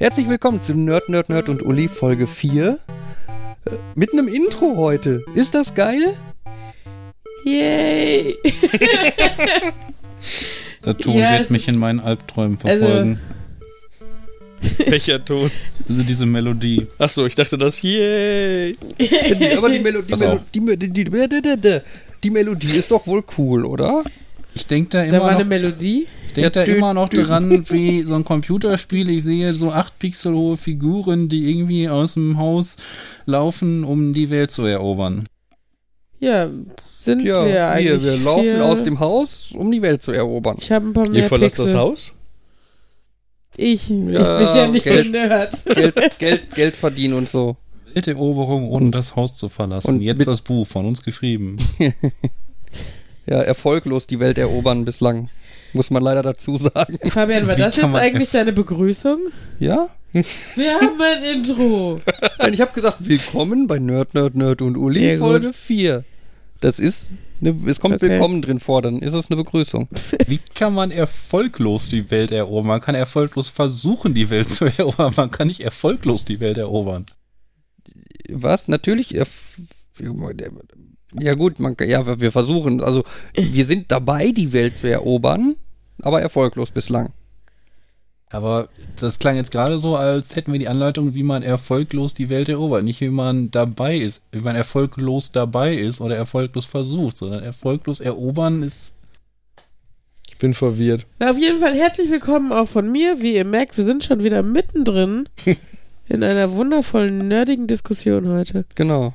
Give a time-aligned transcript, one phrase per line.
[0.00, 2.78] Herzlich willkommen zu Nerd, Nerd, Nerd und Uli Folge 4.
[3.66, 5.22] Äh, mit einem Intro heute.
[5.34, 6.16] Ist das geil?
[7.44, 8.34] Yay!
[10.86, 13.20] Der Ton Ja, wird mich in meinen Albträumen also- verfolgen.
[14.86, 15.50] Welcher Ton?
[15.86, 16.86] Also diese Melodie.
[16.98, 18.72] Achso, ich dachte das Yay.
[18.98, 20.40] Die, aber die Melodie, Pass Melo auf.
[20.54, 21.80] die, die, die, die, die,
[22.24, 24.02] die Melodie ist doch wohl cool, oder?
[24.60, 26.06] Ich denke da Da war immer eine noch, Melodie.
[26.26, 29.08] ich denk da immer noch dran, wie so ein Computerspiel.
[29.08, 32.76] Ich sehe so acht Pixel hohe Figuren, die irgendwie aus dem Haus
[33.24, 35.24] laufen, um die Welt zu erobern.
[36.18, 36.50] Ja,
[36.98, 38.02] sind Ja, wir eigentlich.
[38.02, 38.64] wir, wir laufen hier?
[38.64, 40.56] aus dem Haus, um die Welt zu erobern.
[40.60, 41.72] Ich habe ein paar Ihr mehr verlasst Pixel.
[41.72, 42.12] das Haus?
[43.56, 45.06] Ich, ich bin Ja, ja nicht Geld.
[45.06, 45.64] ein Nerd.
[45.64, 47.56] Geld, Geld, Geld verdienen und so.
[47.94, 49.96] Welteroberung, ohne das Haus zu verlassen.
[49.96, 51.56] Und Jetzt das Buch von uns geschrieben.
[53.30, 55.28] Ja, erfolglos die Welt erobern bislang.
[55.72, 56.98] Muss man leider dazu sagen.
[57.08, 59.20] Fabian, war Wie das jetzt eigentlich deine Begrüßung?
[59.60, 59.88] Ja?
[60.12, 62.00] Wir haben ein Intro.
[62.40, 65.28] Nein, ich habe gesagt, willkommen bei Nerd, Nerd, Nerd und Uli, Sehr gut.
[65.28, 66.04] Folge 4.
[66.60, 68.08] Das ist, eine, es kommt Okay.
[68.08, 69.88] willkommen drin vor, dann ist es eine Begrüßung.
[70.26, 72.66] Wie kann man erfolglos die Welt erobern?
[72.66, 75.14] Man kann erfolglos versuchen, die Welt zu erobern.
[75.16, 77.06] Man kann nicht erfolglos die Welt erobern.
[78.28, 78.66] Was?
[78.66, 79.14] Natürlich.
[79.14, 79.60] erf-
[81.18, 85.56] Ja gut, man, ja, wir versuchen, also wir sind dabei, die Welt zu erobern,
[86.02, 87.12] aber erfolglos bislang.
[88.32, 88.68] Aber
[89.00, 92.48] das klang jetzt gerade so, als hätten wir die Anleitung, wie man erfolglos die Welt
[92.48, 92.84] erobert.
[92.84, 97.98] Nicht wie man dabei ist, wie man erfolglos dabei ist oder erfolglos versucht, sondern erfolglos
[97.98, 98.96] erobern ist.
[100.28, 101.06] Ich bin verwirrt.
[101.18, 103.20] Na, auf jeden Fall herzlich willkommen auch von mir.
[103.20, 105.28] Wie ihr merkt, wir sind schon wieder mittendrin
[106.08, 108.64] in einer wundervollen, nerdigen Diskussion heute.
[108.76, 109.12] Genau.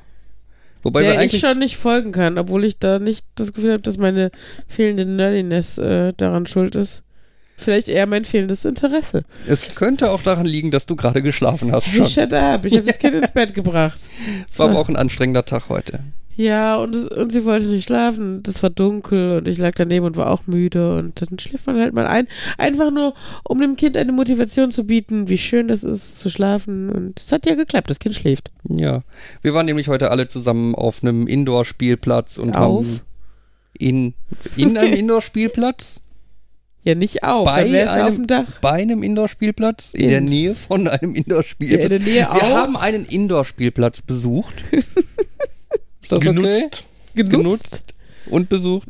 [0.86, 3.98] Wobei der ich schon nicht folgen kann, obwohl ich da nicht das Gefühl habe, dass
[3.98, 4.30] meine
[4.68, 7.02] fehlende Nerdiness äh, daran schuld ist.
[7.56, 9.24] Vielleicht eher mein fehlendes Interesse.
[9.48, 12.06] es könnte auch daran liegen, dass du gerade geschlafen hast schon.
[12.06, 12.64] shut up.
[12.66, 13.98] Ich habe das Kind ins Bett gebracht.
[14.48, 16.00] Es war aber auch ein anstrengender Tag heute.
[16.38, 18.42] Ja, und, und sie wollte nicht schlafen.
[18.42, 20.96] Das war dunkel und ich lag daneben und war auch müde.
[20.98, 22.28] Und dann schläft man halt mal ein.
[22.58, 23.14] Einfach nur,
[23.44, 26.90] um dem Kind eine Motivation zu bieten, wie schön das ist, zu schlafen.
[26.90, 27.88] Und es hat ja geklappt.
[27.88, 28.50] Das Kind schläft.
[28.68, 29.02] Ja.
[29.40, 32.84] Wir waren nämlich heute alle zusammen auf einem Indoor-Spielplatz und Auf?
[32.84, 33.00] haben
[33.78, 34.12] in,
[34.58, 36.02] in einem Indoor-Spielplatz,
[36.84, 37.46] Ja, nicht auf.
[37.46, 38.44] Bei einem- auf dem Dach.
[38.60, 40.10] bei einem Indoor-Spielplatz, in In.
[40.10, 41.88] der Nähe von einem Ja, in Indoor-Spielplatz.
[41.90, 42.42] der Nähe Wir auch.
[42.42, 44.64] haben einen Indoor-Spielplatz besucht.
[46.06, 46.34] Ist das okay?
[46.34, 46.84] Genutzt.
[47.14, 47.94] Genutzt
[48.30, 48.86] und besucht.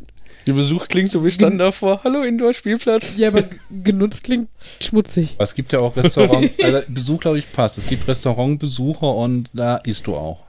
[0.47, 2.03] Der Besuch klingt so, wir standen davor.
[2.05, 3.17] Hallo Indoor-Spielplatz.
[3.17, 3.45] Ja, aber
[3.83, 4.49] genutzt klingt
[4.83, 5.33] schmutzig.
[5.37, 7.79] Aber es gibt ja auch Restaurant, also Besuch, glaube ich, passt.
[7.79, 10.45] Es gibt Restaurantbesucher und da isst du auch.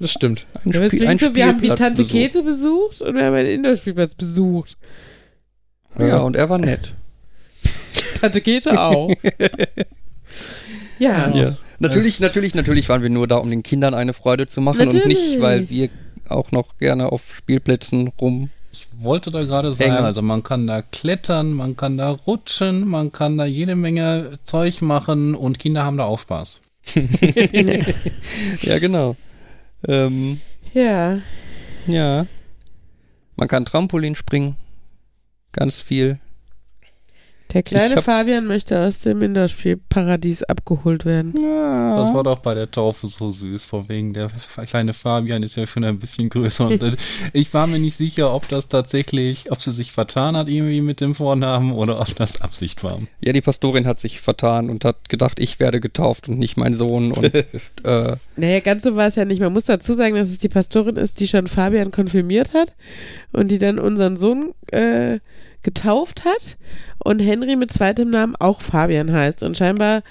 [0.00, 0.46] Das stimmt.
[0.64, 2.10] Ein Ja, aber es Spiel- ein so, wir haben die Tante besucht.
[2.10, 4.76] Käthe besucht und wir haben einen Indoor-Spielplatz besucht.
[5.96, 6.94] Ja, und er war nett.
[8.20, 9.10] Tante Käthe auch.
[10.98, 11.34] ja.
[11.34, 11.56] Ja.
[11.80, 14.80] Natürlich, Es- natürlich, natürlich waren wir nur da, um den Kindern eine Freude zu machen
[14.80, 15.18] und Natürlich.
[15.18, 15.88] nicht, weil wir
[16.28, 18.50] auch noch gerne auf Spielplätzen rum.
[18.72, 23.10] Ich wollte da gerade sagen, also man kann da klettern, man kann da rutschen, man
[23.10, 26.60] kann da jede Menge Zeug machen und Kinder haben da auch Spaß.
[28.62, 29.16] Ja, genau.
[29.88, 30.40] Ähm,
[30.72, 31.18] Ja.
[31.86, 32.26] ja.
[33.36, 34.56] Man kann Trampolin springen.
[35.52, 36.18] Ganz viel.
[37.52, 41.34] Der kleine hab- Fabian möchte aus dem Indoor-Spielparadies abgeholt werden.
[41.40, 41.94] Ja.
[41.96, 44.30] Das war doch bei der Taufe so süß, vor wegen der
[44.66, 46.96] kleine Fabian ist ja schon ein bisschen größer und
[47.32, 51.00] ich war mir nicht sicher, ob das tatsächlich, ob sie sich vertan hat irgendwie mit
[51.00, 53.00] dem Vornamen oder ob das Absicht war.
[53.20, 56.74] ja, die Pastorin hat sich vertan und hat gedacht, ich werde getauft und nicht mein
[56.76, 57.12] Sohn.
[57.12, 57.34] Und
[57.84, 59.40] äh, Naja, ganz so war es ja nicht.
[59.40, 62.72] Man muss dazu sagen, dass es die Pastorin ist, die schon Fabian konfirmiert hat
[63.32, 65.18] und die dann unseren Sohn äh,
[65.62, 66.56] getauft hat
[66.98, 69.42] und Henry mit zweitem Namen auch Fabian heißt.
[69.42, 70.02] Und scheinbar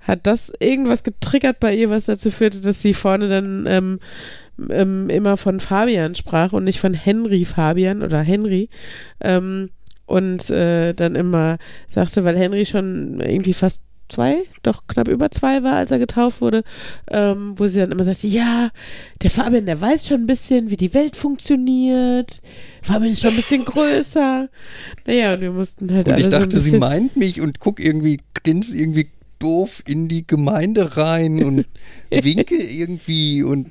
[0.00, 4.00] hat das irgendwas getriggert bei ihr, was dazu führte, dass sie vorne dann ähm,
[4.70, 8.68] ähm, immer von Fabian sprach und nicht von Henry Fabian oder Henry.
[9.20, 9.70] Ähm,
[10.06, 11.58] und äh, dann immer
[11.88, 16.40] sagte, weil Henry schon irgendwie fast zwei, doch knapp über zwei war, als er getauft
[16.40, 16.62] wurde,
[17.10, 18.70] ähm, wo sie dann immer sagte, ja,
[19.22, 22.40] der Fabian, der weiß schon ein bisschen, wie die Welt funktioniert.
[22.82, 24.48] Fabian ist schon ein bisschen größer.
[25.06, 27.80] Naja, und wir mussten halt Und ich so dachte, sie bisschen, meint mich und guck
[27.80, 31.66] irgendwie, grins irgendwie doof in die Gemeinde rein und
[32.10, 33.70] winke irgendwie und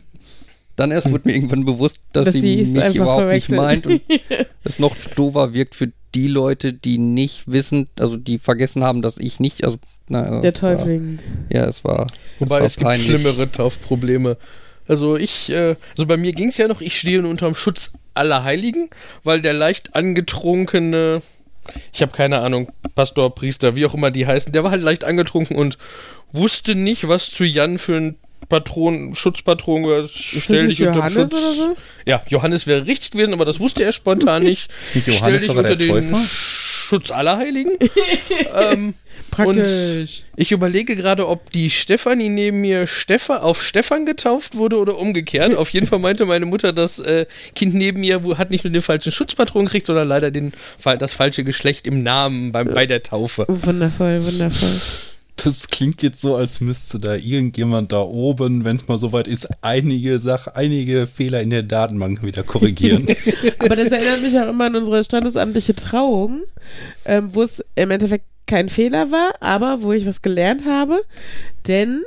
[0.76, 4.02] dann erst wurde mir irgendwann bewusst, dass, Dass sie, sie mich überhaupt nicht meint und
[4.64, 9.18] es noch doofer wirkt für die Leute, die nicht wissen, also die vergessen haben, dass
[9.18, 9.78] ich nicht, also
[10.12, 11.20] na, der es war- Täufling.
[11.50, 12.08] Ja, es war.
[12.40, 13.06] Wobei war es gibt peinlich.
[13.06, 14.38] schlimmere Taufprobleme.
[14.88, 18.44] Also ich, äh, also bei mir ging es ja noch, ich stehe unterm Schutz aller
[18.44, 18.90] Heiligen,
[19.24, 21.22] weil der leicht angetrunkene
[21.94, 25.04] ich habe keine Ahnung, Pastor, Priester, wie auch immer die heißen, der war halt leicht
[25.04, 25.78] angetrunken und
[26.32, 28.16] wusste nicht, was zu Jan für ein
[28.50, 30.06] Patron, Schutzpatron gehört.
[30.06, 31.34] Ist Stell dich unter Johannes Schutz.
[31.34, 31.78] oder so?
[32.06, 34.70] Ja, Johannes wäre richtig gewesen, aber das wusste er spontan nicht.
[34.94, 36.18] nicht Stell Johannes dich sogar unter den Täufer?
[36.92, 37.72] Schutz aller Heiligen.
[38.56, 38.94] ähm,
[39.30, 40.24] Praktisch.
[40.36, 45.56] ich überlege gerade, ob die Stefanie neben mir Stefan, auf Stefan getauft wurde oder umgekehrt.
[45.56, 48.82] Auf jeden Fall meinte meine Mutter, das äh, Kind neben mir hat nicht nur den
[48.82, 50.52] falschen Schutzpatron gekriegt, sondern leider den,
[51.00, 53.46] das falsche Geschlecht im Namen beim, bei der Taufe.
[53.48, 54.82] Wundervoll, wundervoll.
[55.38, 59.48] Das klingt jetzt so, als müsste da irgendjemand da oben, wenn es mal soweit ist,
[59.62, 63.08] einige Sach einige Fehler in der Datenbank wieder korrigieren.
[63.60, 66.42] Aber das erinnert mich auch immer an unsere standesamtliche Trauung,
[67.06, 71.02] ähm, wo es im Endeffekt kein Fehler war, aber wo ich was gelernt habe.
[71.68, 72.04] Denn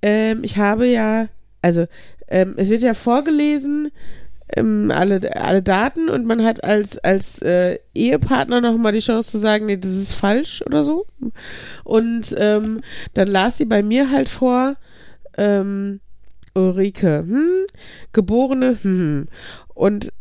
[0.00, 1.28] ähm, ich habe ja,
[1.60, 1.86] also
[2.28, 3.90] ähm, es wird ja vorgelesen,
[4.56, 9.38] ähm, alle, alle Daten und man hat als, als äh, Ehepartner nochmal die Chance zu
[9.38, 11.06] sagen, nee, das ist falsch oder so.
[11.82, 12.80] Und ähm,
[13.14, 14.76] dann las sie bei mir halt vor,
[15.36, 16.00] ähm,
[16.54, 17.66] Ulrike, hm,
[18.12, 19.28] geborene, hm.
[19.74, 20.12] Und,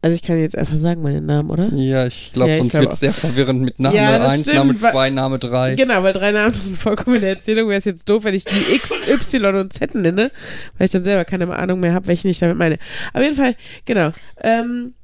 [0.00, 1.72] also ich kann jetzt einfach sagen meinen Namen, oder?
[1.74, 4.42] Ja, ich glaube, Ja, sonst glaub wird es sehr verwirrend mit Name Ja, das 1,
[4.42, 5.74] stimmt, Name weil- 2, Name 3.
[5.74, 8.44] Genau, weil drei Namen sind vollkommen in der Erzählung wäre es jetzt doof, wenn ich
[8.44, 10.30] die X, Y und Z nenne,
[10.76, 12.76] weil ich dann selber keine Ahnung mehr habe, welchen ich damit meine.
[13.12, 14.10] Auf jeden Fall, genau.
[14.42, 14.94] Ähm,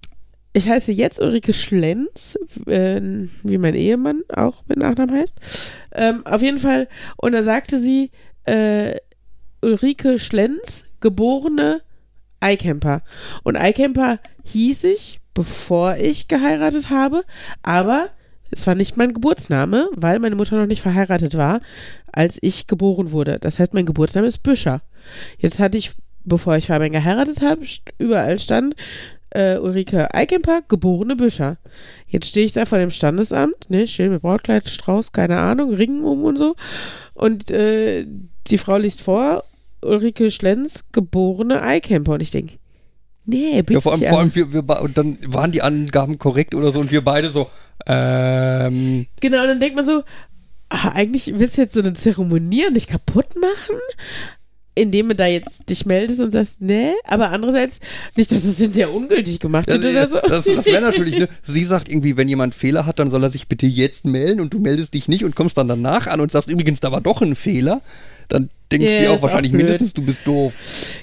[0.53, 3.01] ich heiße jetzt Ulrike Schlenz, äh,
[3.43, 5.35] wie mein Ehemann auch mit Nachnamen heißt.
[5.97, 6.87] Ähm, auf jeden Fall,
[7.17, 8.13] und da sagte sie,
[8.45, 8.95] äh,
[9.63, 11.81] Ulrike Schlenz, geborene
[12.45, 13.03] iCamper.
[13.43, 17.25] Und iCamper hieß ich, bevor ich geheiratet habe,
[17.63, 18.09] aber
[18.51, 21.61] es war nicht mein Geburtsname, weil meine Mutter noch nicht verheiratet war,
[22.13, 23.39] als ich geboren wurde.
[23.41, 24.81] Das heißt, mein Geburtsname ist Büscher.
[25.39, 25.93] Jetzt hatte ich,
[26.25, 27.63] bevor ich Fabian geheiratet habe,
[27.99, 28.77] überall stand
[29.31, 31.57] äh, Ulrike Eikemper, geborene Büscher.
[32.07, 36.05] Jetzt stehe ich da vor dem Standesamt, ne, still mit Brautkleid, Strauß, keine Ahnung, Ringen
[36.05, 36.55] um und so.
[37.15, 38.07] Und äh,
[38.47, 39.43] die Frau liest vor,
[39.85, 42.13] Ulrike Schlenz, geborene Eikemper.
[42.13, 42.55] Und ich denke,
[43.25, 43.75] nee, bitte.
[43.75, 46.81] Ja, vor allem, vor allem wir, wir, und dann waren die Angaben korrekt oder so
[46.81, 47.49] und wir beide so,
[47.87, 50.03] ähm, Genau, und dann denkt man so,
[50.69, 53.77] ah, eigentlich willst du jetzt so eine Zeremonie nicht kaputt machen,
[54.75, 57.79] indem du da jetzt dich meldest und sagst, nee, aber andererseits
[58.17, 60.19] nicht, dass das hinterher ungültig gemacht wird oder so.
[60.27, 63.31] das, das wäre natürlich, ne, sie sagt irgendwie, wenn jemand Fehler hat, dann soll er
[63.31, 66.33] sich bitte jetzt melden und du meldest dich nicht und kommst dann danach an und
[66.33, 67.83] sagst, übrigens, da war doch ein Fehler.
[68.29, 70.55] Dann denkst Ja, du dir auch wahrscheinlich auch mindestens, du bist doof.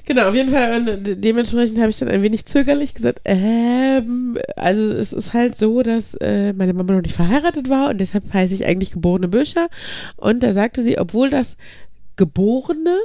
[0.06, 0.78] Genau, auf jeden Fall.
[0.78, 5.58] Und de- dementsprechend habe ich dann ein wenig zögerlich gesagt, ähm, also es ist halt
[5.58, 9.28] so, dass äh, meine Mama noch nicht verheiratet war und deshalb heiße ich eigentlich geborene
[9.28, 9.70] Büscher.
[10.18, 11.58] Und da sagte sie, obwohl das
[12.18, 12.98] Geborene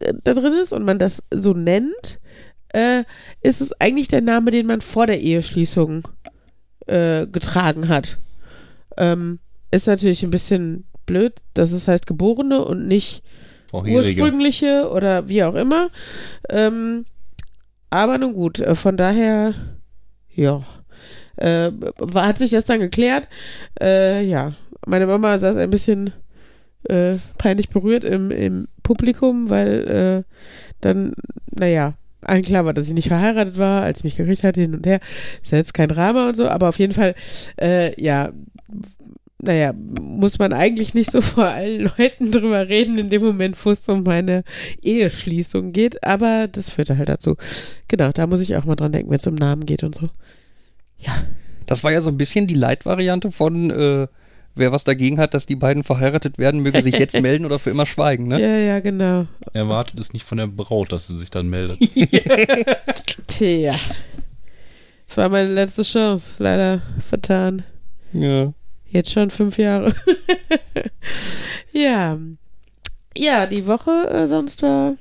[0.00, 2.18] äh, da drin ist und man das so nennt,
[2.70, 3.04] äh,
[3.42, 6.08] ist es eigentlich der Name, den man vor der Eheschließung
[6.86, 8.18] äh, getragen hat.
[8.96, 9.38] Ähm,
[9.70, 13.22] ist natürlich ein bisschen blöd, dass es heißt Geborene und nicht
[13.74, 14.22] Vorherige.
[14.22, 15.88] ursprüngliche oder wie auch immer.
[16.48, 17.06] Ähm,
[17.90, 19.54] aber nun gut, äh, von daher,
[20.32, 20.62] ja,
[21.36, 21.72] äh,
[22.14, 23.28] hat sich das dann geklärt.
[23.80, 24.52] Äh, ja,
[24.86, 26.12] meine Mama saß ein bisschen
[26.84, 30.32] äh, peinlich berührt im, im Publikum, weil äh,
[30.80, 31.14] dann,
[31.50, 34.74] naja, allen klar war, dass ich nicht verheiratet war, als ich mich gekriegt hatte, hin
[34.74, 35.00] und her.
[35.42, 37.14] Ist ja jetzt kein Drama und so, aber auf jeden Fall,
[37.60, 38.30] äh, ja,
[39.44, 43.70] naja, muss man eigentlich nicht so vor allen Leuten drüber reden, in dem Moment, wo
[43.70, 44.44] es um meine
[44.82, 47.36] Eheschließung geht, aber das führte halt dazu.
[47.88, 50.08] Genau, da muss ich auch mal dran denken, wenn es um Namen geht und so.
[50.98, 51.12] Ja.
[51.66, 54.06] Das war ja so ein bisschen die Leitvariante von, äh,
[54.54, 57.70] wer was dagegen hat, dass die beiden verheiratet werden, möge sich jetzt melden oder für
[57.70, 58.40] immer schweigen, ne?
[58.40, 59.26] Ja, ja, genau.
[59.52, 61.78] Erwartet es nicht von der Braut, dass sie sich dann meldet.
[63.26, 63.74] Tja.
[65.06, 67.62] Das war meine letzte Chance, leider vertan.
[68.12, 68.52] Ja.
[68.94, 69.92] Jetzt schon fünf Jahre.
[71.72, 72.16] ja.
[73.16, 74.94] Ja, die Woche äh, sonst war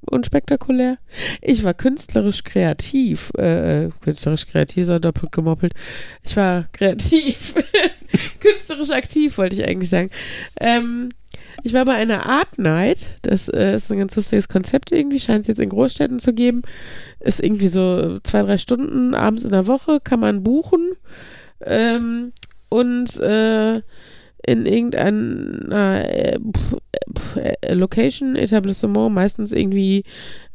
[0.00, 0.96] unspektakulär.
[1.42, 3.30] Ich war künstlerisch kreativ.
[3.36, 5.74] Äh, äh, künstlerisch kreativ, so doppelt gemoppelt.
[6.22, 7.56] Ich war kreativ.
[8.40, 10.10] künstlerisch aktiv, wollte ich eigentlich sagen.
[10.58, 11.10] Ähm,
[11.62, 13.10] ich war bei einer Art Night.
[13.20, 15.20] Das äh, ist ein ganz lustiges Konzept irgendwie.
[15.20, 16.62] Scheint es jetzt in Großstädten zu geben.
[17.18, 20.00] Ist irgendwie so zwei, drei Stunden abends in der Woche.
[20.00, 20.92] Kann man buchen.
[21.62, 22.32] Ähm,
[22.70, 23.82] und äh,
[24.46, 30.04] in irgendeiner äh, pf, äh, Location, Etablissement, meistens irgendwie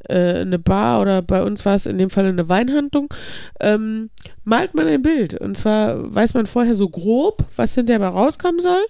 [0.10, 3.14] äh, eine Bar oder bei uns war es in dem Fall eine Weinhandlung,
[3.60, 4.10] ähm,
[4.44, 5.40] malt man ein Bild.
[5.40, 8.86] Und zwar weiß man vorher so grob, was hinterher mal rauskommen soll.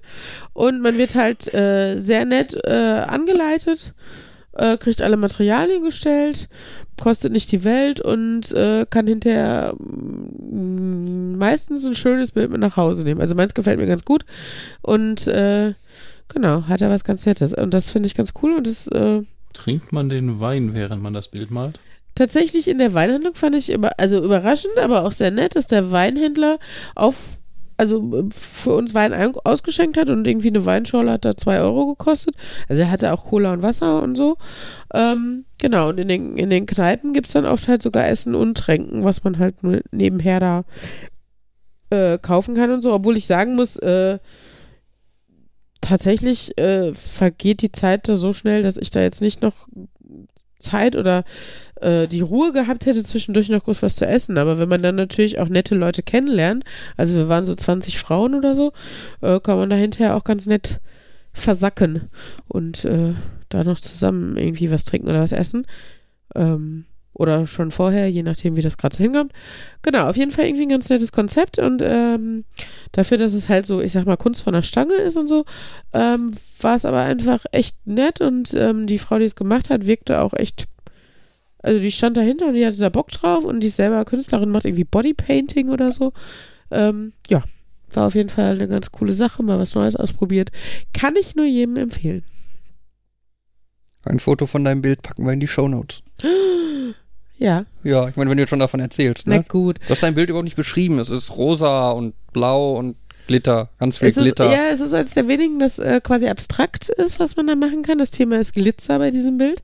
[0.53, 2.71] Und man wird halt äh, sehr nett äh,
[3.07, 3.93] angeleitet
[4.55, 6.47] äh, kriegt alle Materialien gestellt,
[7.01, 12.77] kostet nicht die Welt und äh, kann hinterher mm, meistens ein schönes Bild mit nach
[12.77, 13.21] Hause nehmen.
[13.21, 14.25] Also meins gefällt mir ganz gut
[14.81, 15.73] und äh,
[16.27, 17.53] genau, hat er was ganz Nettes.
[17.53, 21.13] Und das finde ich ganz cool und das äh, Trinkt man den Wein, während man
[21.13, 21.79] das Bild malt?
[22.15, 25.91] tatsächlich in der Weinhandlung fand ich über, also überraschend, aber auch sehr nett, dass der
[25.91, 26.59] Weinhändler
[26.95, 27.39] auf
[27.77, 31.59] also äh, für uns Wein ein- ausgeschenkt hat und irgendwie eine Weinschorle hat da zwei
[31.59, 32.35] Euro gekostet.
[32.69, 34.37] Also er hatte auch Cola und Wasser und so.
[34.93, 38.35] Ähm, genau, und in den, in den Kneipen gibt es dann oft halt sogar Essen
[38.35, 40.63] und Tränken, was man halt nur nebenher da
[41.89, 42.93] äh, kaufen kann und so.
[42.93, 44.19] Obwohl ich sagen muss, äh,
[45.81, 49.67] tatsächlich äh, vergeht die Zeit da so schnell, dass ich da jetzt nicht noch
[50.59, 51.23] Zeit oder
[51.81, 54.37] äh, die Ruhe gehabt hätte, zwischendurch noch groß was zu essen.
[54.37, 56.63] Aber wenn man dann natürlich auch nette Leute kennenlernt,
[56.97, 58.73] also wir waren so 20 Frauen oder so,
[59.21, 60.79] äh, kann man da hinterher auch ganz nett
[61.33, 62.09] versacken
[62.47, 63.13] und äh,
[63.49, 65.67] da noch zusammen irgendwie was trinken oder was essen.
[66.33, 66.85] Ähm,
[67.15, 69.31] oder schon vorher, je nachdem, wie das gerade so hinkommt.
[69.83, 72.43] Genau, auf jeden Fall irgendwie ein ganz nettes Konzept und ähm,
[72.91, 75.45] dafür, dass es halt so, ich sag mal, Kunst von der Stange ist und so,
[75.93, 76.33] ähm,
[76.65, 80.19] war es aber einfach echt nett und ähm, die Frau, die es gemacht hat, wirkte
[80.19, 80.65] auch echt,
[81.59, 84.49] also die stand dahinter und die hatte da Bock drauf und die ist selber Künstlerin,
[84.49, 86.11] macht irgendwie Bodypainting oder so.
[86.71, 87.43] Ähm, ja,
[87.93, 90.49] war auf jeden Fall eine ganz coole Sache, mal was Neues ausprobiert.
[90.91, 92.23] Kann ich nur jedem empfehlen.
[94.03, 96.01] Ein Foto von deinem Bild packen wir in die Shownotes.
[97.37, 99.43] Ja, Ja, ich meine, wenn du jetzt schon davon erzählst, na ne?
[99.45, 99.77] gut.
[99.83, 100.99] Du hast dein Bild überhaupt nicht beschrieben.
[100.99, 102.95] Es ist rosa und blau und
[103.27, 103.69] Glitter.
[103.79, 104.51] Ganz viel Es ist, Glitter.
[104.51, 107.81] ja, es ist eines der wenigen, das äh, quasi abstrakt ist, was man da machen
[107.83, 107.97] kann.
[107.97, 109.63] Das Thema ist Glitzer bei diesem Bild.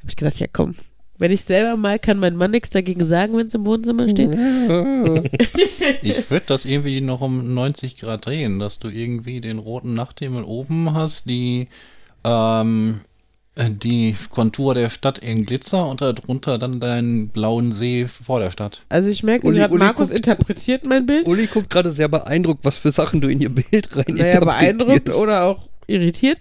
[0.00, 0.74] Habe ich gedacht, ja komm,
[1.18, 4.30] wenn ich selber mal, kann mein Mann nichts dagegen sagen, wenn es im Wohnzimmer steht.
[6.02, 10.42] Ich würde das irgendwie noch um 90 Grad drehen, dass du irgendwie den roten Nachthimmel
[10.42, 11.68] oben hast, die,
[12.24, 13.00] ähm,
[13.56, 18.82] die Kontur der Stadt in Glitzer und darunter dann deinen blauen See vor der Stadt.
[18.88, 21.26] Also ich merke Uli- gerade, Uli Markus guckt- interpretiert mein Bild.
[21.26, 25.10] Uli guckt gerade sehr beeindruckt, was für Sachen du in ihr Bild rein Naja, beeindruckt
[25.14, 26.38] oder auch irritiert.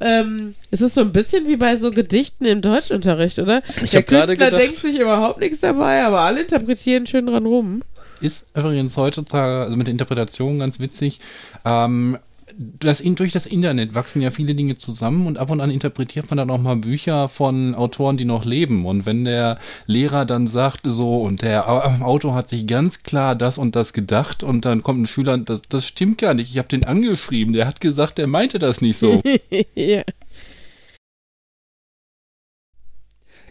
[0.00, 3.62] Ähm, es ist so ein bisschen wie bei so Gedichten im Deutschunterricht, oder?
[3.82, 7.26] Ich Der hab gerade Künstler gedacht- denkt sich überhaupt nichts dabei, aber alle interpretieren schön
[7.26, 7.82] dran rum.
[8.22, 11.20] Ist übrigens heutzutage, also mit der Interpretation ganz witzig,
[11.66, 12.16] ähm,
[12.58, 16.38] das, durch das Internet wachsen ja viele Dinge zusammen und ab und an interpretiert man
[16.38, 18.86] dann auch mal Bücher von Autoren, die noch leben.
[18.86, 23.34] Und wenn der Lehrer dann sagt, so, und der Au- Autor hat sich ganz klar
[23.34, 26.58] das und das gedacht und dann kommt ein Schüler, das, das stimmt gar nicht, ich
[26.58, 29.22] habe den angeschrieben, der hat gesagt, der meinte das nicht so.
[29.74, 30.02] ja.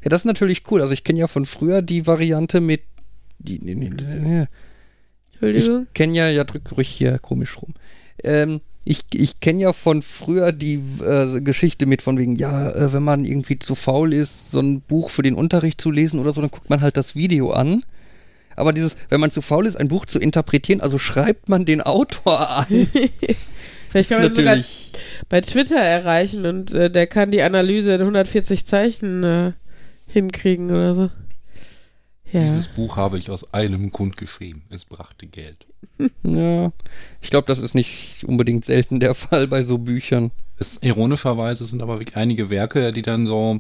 [0.03, 0.81] Ja, das ist natürlich cool.
[0.81, 2.81] Also ich kenne ja von früher die Variante mit
[3.39, 4.45] die, nee, nee, nee.
[5.31, 5.88] Entschuldigung.
[5.88, 7.74] Ich kenne ja, ja, drück ruhig hier komisch rum.
[8.24, 12.94] Ähm, ich ich kenne ja von früher die äh, Geschichte mit von wegen, ja, äh,
[12.94, 16.32] wenn man irgendwie zu faul ist, so ein Buch für den Unterricht zu lesen oder
[16.34, 17.84] so, dann guckt man halt das Video an.
[18.56, 21.82] Aber dieses, wenn man zu faul ist, ein Buch zu interpretieren, also schreibt man den
[21.82, 22.68] Autor an.
[23.89, 24.58] Vielleicht kann man sogar
[25.30, 29.51] bei Twitter erreichen und äh, der kann die Analyse in 140 Zeichen äh,
[30.08, 31.10] hinkriegen oder so.
[32.36, 32.42] Ja.
[32.42, 34.63] Dieses Buch habe ich aus einem Grund geschrieben.
[34.70, 35.65] Es brachte Geld.
[36.24, 36.72] ja,
[37.22, 40.32] ich glaube, das ist nicht unbedingt selten der Fall bei so Büchern.
[40.58, 43.60] Es, ironischerweise sind aber wirklich einige Werke, die dann so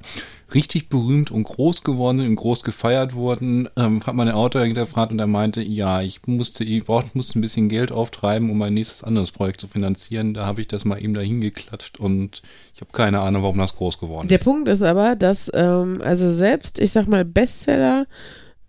[0.53, 3.69] richtig berühmt und groß geworden sind und groß gefeiert wurden.
[3.77, 7.41] Ähm, hat meine Autor hinterfragt und er meinte, ja, ich musste, ich brauch- musste ein
[7.41, 10.33] bisschen Geld auftreiben, um mein nächstes anderes Projekt zu finanzieren.
[10.33, 12.41] Da habe ich das mal eben dahin geklatscht und
[12.73, 14.43] ich habe keine Ahnung, warum das groß geworden Der ist.
[14.45, 18.05] Punkt ist aber, dass ähm, also selbst, ich sag mal, Bestseller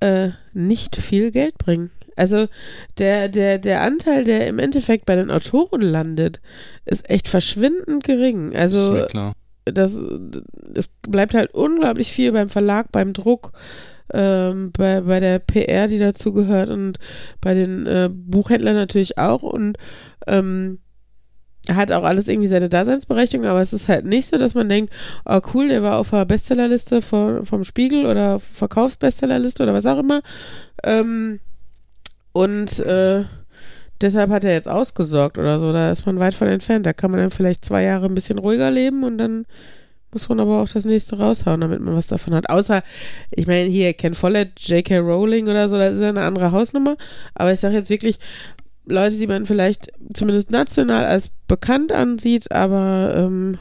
[0.00, 1.91] äh, nicht viel Geld bringen.
[2.17, 2.47] Also
[2.99, 6.41] der, der, der Anteil, der im Endeffekt bei den Autoren landet,
[6.87, 8.57] ist echt verschwindend gering.
[8.57, 8.97] Also
[9.67, 10.00] das,
[10.75, 13.53] es bleibt halt unglaublich viel beim Verlag, beim Druck,
[14.15, 16.99] ähm, bei, bei der PR, die dazu gehört und
[17.41, 19.76] bei den äh, Buchhändlern natürlich auch und
[20.26, 20.79] ähm,
[21.75, 24.92] hat auch alles irgendwie seine Daseinsberechtigung, aber es ist halt nicht so, dass man denkt,
[25.25, 29.99] oh cool, der war auf der Bestsellerliste vom, vom Spiegel oder Verkaufsbestsellerliste oder was auch
[29.99, 30.23] immer.
[30.85, 31.40] Ähm,
[32.32, 33.25] und äh,
[34.00, 35.73] deshalb hat er jetzt ausgesorgt oder so.
[35.73, 36.87] Da ist man weit von entfernt.
[36.87, 39.46] Da kann man dann vielleicht zwei Jahre ein bisschen ruhiger leben und dann
[40.12, 42.49] muss man aber auch das nächste raushauen, damit man was davon hat.
[42.49, 42.82] Außer,
[43.30, 44.99] ich meine, hier Ken Follett, J.K.
[44.99, 46.96] Rowling oder so, das ist ja eine andere Hausnummer.
[47.35, 48.18] Aber ich sage jetzt wirklich,
[48.87, 53.59] Leute, die man vielleicht zumindest national als bekannt ansieht, aber ähm,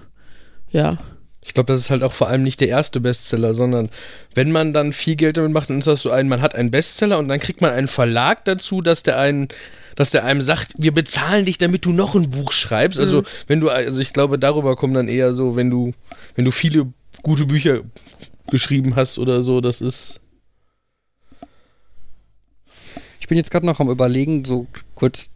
[0.70, 0.98] ja.
[1.44, 3.90] Ich glaube, das ist halt auch vor allem nicht der erste Bestseller, sondern
[4.34, 6.72] wenn man dann viel Geld damit macht, dann ist das so ein, man hat einen
[6.72, 9.48] Bestseller und dann kriegt man einen Verlag dazu, dass der einen,
[9.96, 13.00] dass der einem sagt, wir bezahlen dich, damit du noch ein Buch schreibst.
[13.00, 15.94] Also wenn du, also ich glaube, darüber kommen dann eher so, wenn du,
[16.34, 16.88] wenn du viele
[17.22, 17.82] gute Bücher
[18.50, 19.62] geschrieben hast oder so.
[19.62, 20.22] Das ist.
[23.26, 25.32] Ich bin jetzt gerade noch am Überlegen, so kurz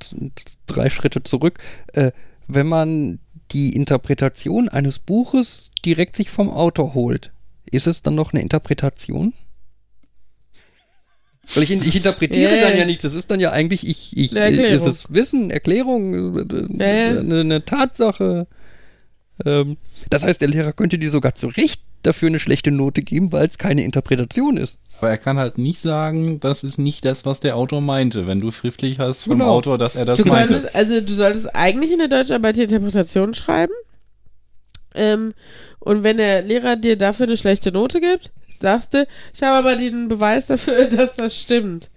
[0.67, 1.57] drei Schritte zurück.
[1.93, 2.11] Äh,
[2.47, 3.17] wenn man
[3.49, 7.31] die Interpretation eines Buches direkt sich vom Autor holt,
[7.71, 9.33] ist es dann noch eine Interpretation?
[11.55, 12.69] Weil ich, ich interpretiere ja.
[12.69, 17.09] dann ja nicht, das ist dann ja eigentlich, ich, ich, ist es Wissen, Erklärung, äh,
[17.09, 17.19] ja.
[17.19, 18.45] Eine, eine Tatsache.
[19.43, 19.77] Ähm,
[20.11, 23.45] das heißt, der Lehrer könnte dir sogar zu Recht dafür eine schlechte Note geben, weil
[23.47, 24.77] es keine Interpretation ist.
[24.99, 28.39] Aber er kann halt nicht sagen, das ist nicht das, was der Autor meinte, wenn
[28.39, 29.51] du schriftlich hast vom Genau.
[29.51, 30.53] Autor, dass er das Du meinte.
[30.53, 33.73] könntest, also du solltest eigentlich in der Deutscharbeit die Interpretation schreiben.
[34.95, 35.33] Ähm,
[35.79, 39.75] und wenn der Lehrer dir dafür eine schlechte Note gibt, sagst du, ich habe aber
[39.75, 41.89] den Beweis dafür, dass das stimmt.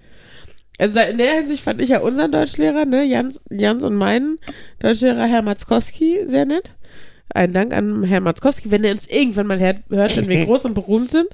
[0.79, 4.39] Also in der Hinsicht fand ich ja unseren Deutschlehrer, ne, Jans, Jans und meinen
[4.81, 6.75] Deutschlehrer Herr Matzkowski sehr nett.
[7.35, 10.75] Ein Dank an Herrn Matzkowski, wenn er uns irgendwann mal hört, wenn wir groß und
[10.75, 11.29] berühmt sind.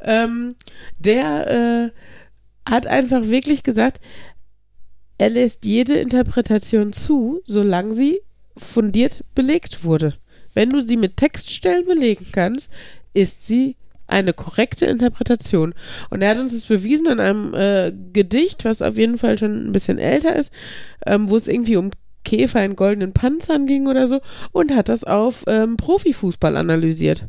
[0.00, 0.56] Ähm,
[0.98, 4.00] der äh, hat einfach wirklich gesagt,
[5.18, 8.20] er lässt jede Interpretation zu, solange sie
[8.56, 10.14] fundiert belegt wurde.
[10.54, 12.70] Wenn du sie mit Textstellen belegen kannst,
[13.12, 15.74] ist sie eine korrekte Interpretation.
[16.10, 19.68] Und er hat uns das bewiesen in einem äh, Gedicht, was auf jeden Fall schon
[19.68, 20.52] ein bisschen älter ist,
[21.06, 21.90] ähm, wo es irgendwie um
[22.24, 24.20] Käfer in goldenen Panzern ging oder so,
[24.52, 27.28] und hat das auf ähm, Profifußball analysiert.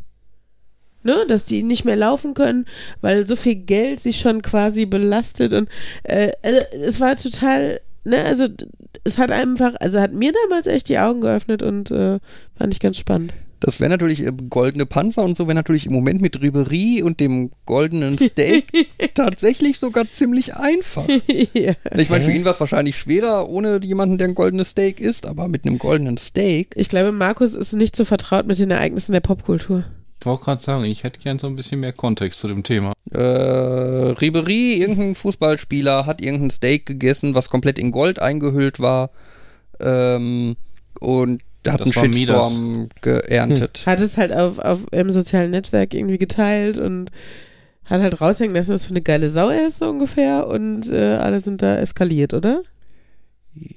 [1.03, 2.65] Ne, dass die nicht mehr laufen können,
[3.01, 5.67] weil so viel Geld sie schon quasi belastet und
[6.03, 8.45] äh, also, es war total, ne, also
[9.03, 12.19] es hat einfach, also hat mir damals echt die Augen geöffnet und äh,
[12.55, 13.33] fand ich ganz spannend.
[13.61, 17.19] Das wäre natürlich äh, goldene Panzer und so wäre natürlich im Moment mit Ribery und
[17.19, 18.65] dem goldenen Steak
[19.13, 21.07] tatsächlich sogar ziemlich einfach.
[21.53, 21.75] ja.
[21.95, 25.27] Ich meine, für ihn war es wahrscheinlich schwerer ohne jemanden, der ein goldenes Steak isst,
[25.27, 26.73] aber mit einem goldenen Steak.
[26.75, 29.85] Ich glaube, Markus ist nicht so vertraut mit den Ereignissen der Popkultur.
[30.19, 32.93] Ich wollte gerade sagen, ich hätte gern so ein bisschen mehr Kontext zu dem Thema.
[33.11, 39.11] Äh, Ribery, irgendein Fußballspieler, hat irgendein Steak gegessen, was komplett in Gold eingehüllt war.
[39.79, 40.55] Ähm,
[40.99, 42.49] und hat einen Midas.
[42.49, 43.83] Shitstorm geerntet.
[43.85, 47.11] Hat es halt auf, auf im sozialen Netzwerk irgendwie geteilt und
[47.85, 50.47] hat halt raushängen lassen, was für eine geile Sau er ist, so ungefähr.
[50.47, 52.61] Und äh, alle sind da eskaliert, oder?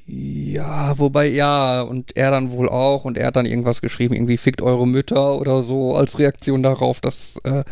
[0.07, 4.37] Ja, wobei, ja, und er dann wohl auch, und er hat dann irgendwas geschrieben, irgendwie
[4.37, 7.65] fickt eure Mütter oder so, als Reaktion darauf, dass, äh,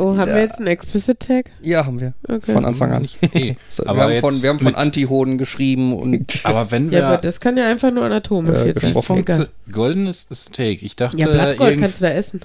[0.00, 0.34] Oh, haben Ja.
[0.36, 1.50] wir jetzt einen Explicit Tag?
[1.62, 2.14] ja, haben wir.
[2.26, 2.52] Okay.
[2.52, 3.02] Von Anfang an.
[3.02, 3.56] Nicht eh.
[3.70, 7.08] So, Aber wir haben von, wir haben von Antihoden geschrieben und Aber wenn wir Ja,
[7.08, 10.82] aber das kann ja einfach nur anatomisch Äh, jetzt funktio- goldenes Steak.
[10.82, 12.40] Ich dachte, Ja, Blattgold kannst du da essen.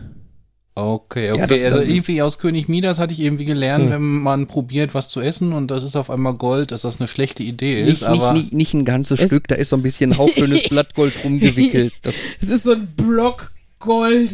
[0.78, 1.46] Okay, Ja, okay.
[1.64, 3.92] das- also irgendwie aus König Midas hatte ich irgendwie gelernt, Hm.
[3.92, 7.08] wenn man probiert, was zu essen und das ist auf einmal Gold, dass das eine
[7.08, 7.88] schlechte Idee ist.
[7.90, 10.64] nicht, aber nicht, nicht, nicht ein ganzes Es- Stück, da ist so ein bisschen hauchdünnes
[10.70, 11.94] Blattgold rumgewickelt.
[12.02, 13.54] Das, Es ist so ein Block
[13.86, 14.32] Gold.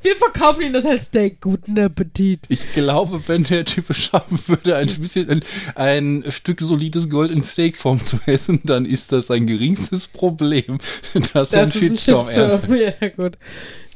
[0.00, 1.40] Wir verkaufen Ihnen das als Steak.
[1.40, 2.40] Guten Appetit.
[2.48, 5.42] ich glaube, wenn der Typ es schaffen würde, ein bisschen ein,
[5.76, 10.78] ein Stück solides Gold in Steakform zu essen, dann ist das sein geringstes Problem,
[11.32, 12.70] dass er einen Das ist ein Shitstorm erntet.
[13.00, 13.38] Ja, gut.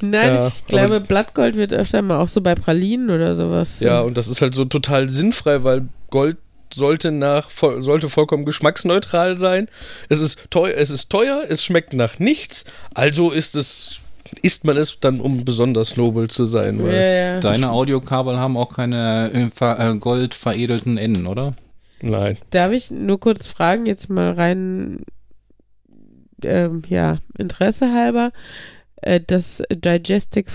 [0.01, 3.81] Nein, Ja, ich glaube, Blattgold wird öfter mal auch so bei Pralinen oder sowas.
[3.81, 6.37] Ja, und das ist halt so total sinnfrei, weil Gold
[6.73, 9.69] sollte nach voll, sollte vollkommen geschmacksneutral sein.
[10.09, 12.65] Es ist teuer, es ist teuer, es schmeckt nach nichts,
[12.95, 14.01] also ist es
[14.43, 16.79] isst man es dann, um besonders nobel zu sein.
[16.79, 17.41] ja, Weil, ja.
[17.41, 21.55] Deine Audiokabel haben auch keine äh, äh, gold veredelten Enden, oder?
[22.03, 22.39] Nein.
[22.51, 25.03] Darf ich nur kurz fragen, jetzt mal rein,
[26.43, 28.33] ähm, ja, Interesse halber,
[29.03, 30.51] äh, das Digestive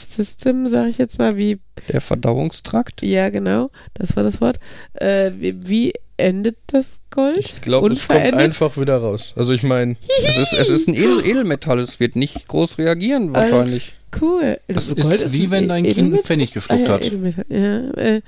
[0.00, 3.02] System, sage ich jetzt mal, wie, der Verdauungstrakt.
[3.02, 4.58] ja genau, das war das Wort,
[4.94, 7.36] äh, wie, wie endet das Gold?
[7.38, 9.32] Ich glaube, es kommt einfach wieder raus.
[9.36, 13.32] Also ich meine, Es ist, es ist ein Edel, Edelmetall, es wird nicht groß reagieren
[13.32, 13.94] wahrscheinlich.
[14.20, 14.58] Cool.
[14.68, 16.24] Das Gold ist wie ein wenn dein Kind einen Edelmetall?
[16.24, 17.10] Pfennig Ah, geschluckt ja, hat.
[17.48, 18.22] Ja, äh,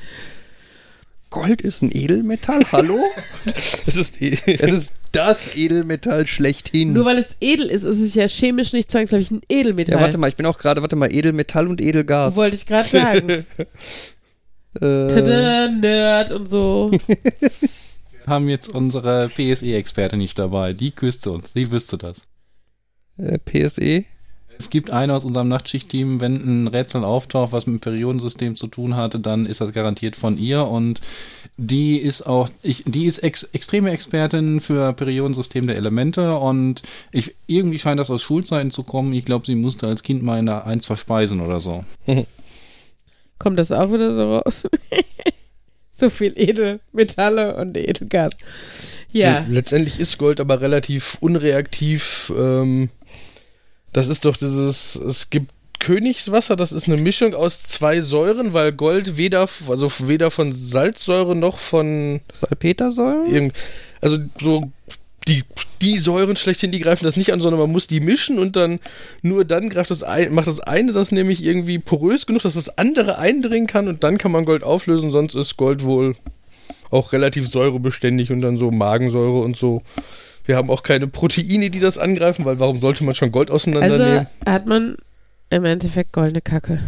[1.30, 2.98] Gold ist ein Edelmetall, hallo?
[3.46, 6.92] es ist es ist das Edelmetall schlechthin.
[6.92, 9.94] nur weil es edel ist, ist es ja chemisch nicht zwangsläufig ein Edelmetall.
[9.96, 12.36] ja, warte mal, ich bin auch gerade, warte mal, Edelmetall und Edelgas.
[12.36, 13.46] Wollte ich gerade sagen.
[14.74, 16.90] Äh, Tada, Nerd und so.
[18.26, 20.72] Haben jetzt unsere PSE-Experte nicht dabei.
[20.72, 21.52] Die küsste uns.
[21.52, 22.22] Sie wüsste das.
[23.18, 24.04] äh, PSE.
[24.58, 28.68] Es gibt eine aus unserem Nachtschichtteam, wenn ein Rätsel auftaucht, was mit dem Periodensystem zu
[28.68, 31.00] tun hatte, dann ist das garantiert von ihr und
[31.56, 37.34] die ist auch, ich, die ist ex, extreme Expertin für Periodensystem der Elemente und ich,
[37.48, 39.12] irgendwie scheint das aus Schulzeiten zu kommen.
[39.14, 41.84] Ich glaube, sie musste als Kind mal in der eins verspeisen oder so.
[43.38, 44.68] Kommt das auch wieder so raus?
[46.02, 48.32] so viel Edelmetalle und Edelgas.
[49.12, 49.46] Ja.
[49.48, 52.32] Letztendlich ist Gold aber relativ unreaktiv.
[52.36, 52.90] Ähm,
[53.92, 58.72] das ist doch dieses, es gibt Königswasser, das ist eine Mischung aus zwei Säuren, weil
[58.72, 63.50] Gold weder, also weder von Salzsäure noch von Salpetersäure?
[64.00, 64.70] also so
[65.28, 65.44] die,
[65.80, 68.80] die Säuren schlechthin, die greifen das nicht an, sondern man muss die mischen und dann
[69.22, 72.78] nur dann greift das ein, macht das eine das nämlich irgendwie porös genug, dass das
[72.78, 76.16] andere eindringen kann und dann kann man Gold auflösen, sonst ist Gold wohl
[76.90, 79.82] auch relativ säurebeständig und dann so Magensäure und so.
[80.44, 84.26] Wir haben auch keine Proteine, die das angreifen, weil warum sollte man schon Gold auseinandernehmen?
[84.44, 84.96] Also hat man
[85.50, 86.82] im Endeffekt goldene Kacke.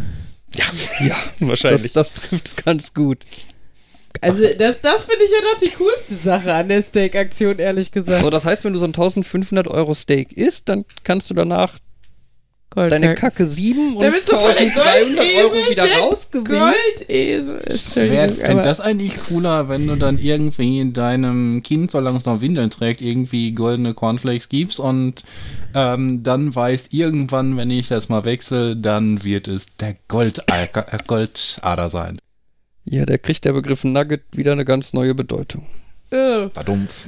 [0.99, 1.93] Ja, Wahrscheinlich.
[1.93, 3.19] das, das trifft es ganz gut.
[4.21, 8.23] Also das, das finde ich ja noch die coolste Sache an der Steak-Aktion, ehrlich gesagt.
[8.23, 11.79] So, das heißt, wenn du so ein 1500 Euro Steak isst, dann kannst du danach
[12.75, 16.73] Gold deine Kacke 7 Da und bist du voll der 1300 Euro wieder der rausgewinnen.
[16.97, 18.09] Goldesel.
[18.11, 23.01] Wäre das eigentlich cooler, wenn du dann irgendwie deinem Kind, solange es noch Windeln trägt,
[23.01, 25.23] irgendwie goldene Cornflakes gibst und
[25.73, 30.97] ähm, dann weißt, irgendwann, wenn ich das mal wechsle, dann wird es der Goldader, äh,
[31.07, 32.19] Goldader sein.
[32.85, 35.65] Ja, der kriegt der Begriff Nugget wieder eine ganz neue Bedeutung.
[36.11, 36.49] Oh.
[36.53, 37.07] Verdumpf.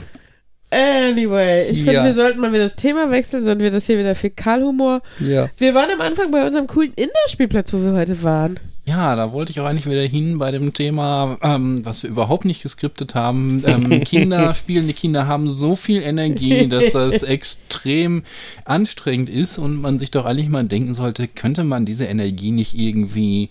[0.69, 2.03] Anyway, ich finde, Ja.
[2.03, 5.01] wir sollten mal wieder das Thema wechseln, sonst wird das hier wieder Fäkalhumor.
[5.19, 5.49] Ja.
[5.57, 8.59] Wir waren am Anfang bei unserem coolen Indoor-Spielplatz, wo wir heute waren.
[8.85, 12.43] Ja, da wollte ich auch eigentlich wieder hin bei dem Thema, ähm, was wir überhaupt
[12.45, 13.63] nicht geskriptet haben.
[13.65, 18.23] Ähm, Kinder, spielende Kinder haben so viel Energie, dass das extrem
[18.65, 22.77] anstrengend ist und man sich doch eigentlich mal denken sollte, könnte man diese Energie nicht
[22.77, 23.49] irgendwie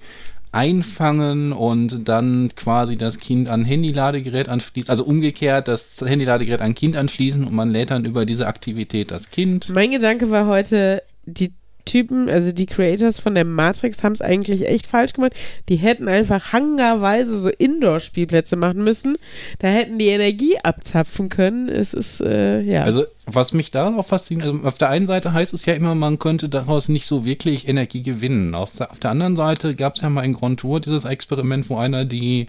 [0.52, 6.96] einfangen und dann quasi das Kind an Handyladegerät anschließen, also umgekehrt das Handyladegerät an Kind
[6.96, 9.68] anschließen und man lädt dann über diese Aktivität das Kind.
[9.68, 11.52] Mein Gedanke war heute, die
[11.86, 15.32] Typen, also die Creators von der Matrix haben es eigentlich echt falsch gemacht.
[15.70, 19.16] Die hätten einfach hangarweise so Indoor-Spielplätze machen müssen.
[19.60, 21.70] Da hätten die Energie abzapfen können.
[21.70, 22.82] Es ist, äh, ja.
[22.82, 25.94] Also, was mich daran auch fasziniert, also auf der einen Seite heißt es ja immer,
[25.94, 28.54] man könnte daraus nicht so wirklich Energie gewinnen.
[28.54, 31.78] Aus auf der anderen Seite gab es ja mal in Grand Tour dieses Experiment, wo
[31.78, 32.48] einer die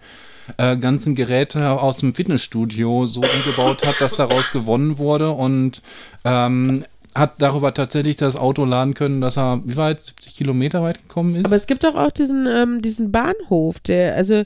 [0.58, 5.82] äh, ganzen Geräte aus dem Fitnessstudio so umgebaut hat, dass daraus gewonnen wurde und
[6.24, 6.86] ähm,
[7.18, 11.36] hat darüber tatsächlich das Auto laden können, dass er wie weit 70 Kilometer weit gekommen
[11.36, 11.46] ist.
[11.46, 14.44] Aber es gibt doch auch diesen, ähm, diesen Bahnhof, der, also,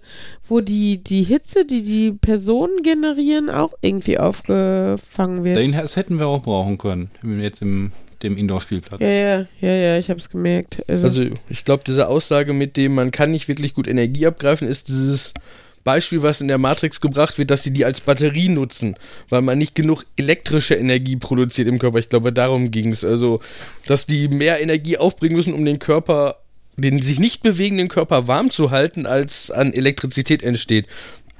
[0.47, 5.57] wo die, die Hitze, die die Personen generieren, auch irgendwie aufgefangen wird.
[5.57, 7.91] Den das hätten wir auch brauchen können, jetzt im
[8.23, 9.01] dem Indoor-Spielplatz.
[9.01, 10.83] ja, ja, ja, ja, ich hab's gemerkt.
[10.87, 14.67] Also, Also ich glaube, diese Aussage mit dem, man kann nicht wirklich gut Energie abgreifen,
[14.67, 15.33] ist dieses
[15.83, 18.95] Beispiel, was in der Matrix gebracht wird, dass sie die als Batterie nutzen,
[19.29, 21.99] weil man nicht genug elektrische Energie produziert im Körper.
[21.99, 23.03] Ich glaube, darum ging es.
[23.03, 23.39] Also,
[23.87, 26.37] dass die mehr Energie aufbringen müssen, um den Körper,
[26.77, 30.87] den sich nicht bewegenden Körper warm zu halten, als an Elektrizität entsteht.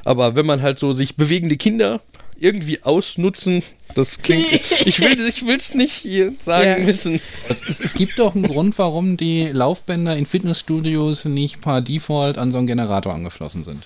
[0.04, 2.02] Aber wenn man halt so sich bewegende Kinder
[2.40, 3.62] irgendwie ausnutzen,
[3.94, 4.52] das klingt.
[4.86, 6.88] ich will ich will's nicht hier sagen Ja.
[6.88, 7.22] wissen.
[7.48, 12.40] Es, es, es gibt doch einen Grund, warum die Laufbänder in Fitnessstudios nicht per Default
[12.40, 13.84] an so einen Generator angeschlossen sind.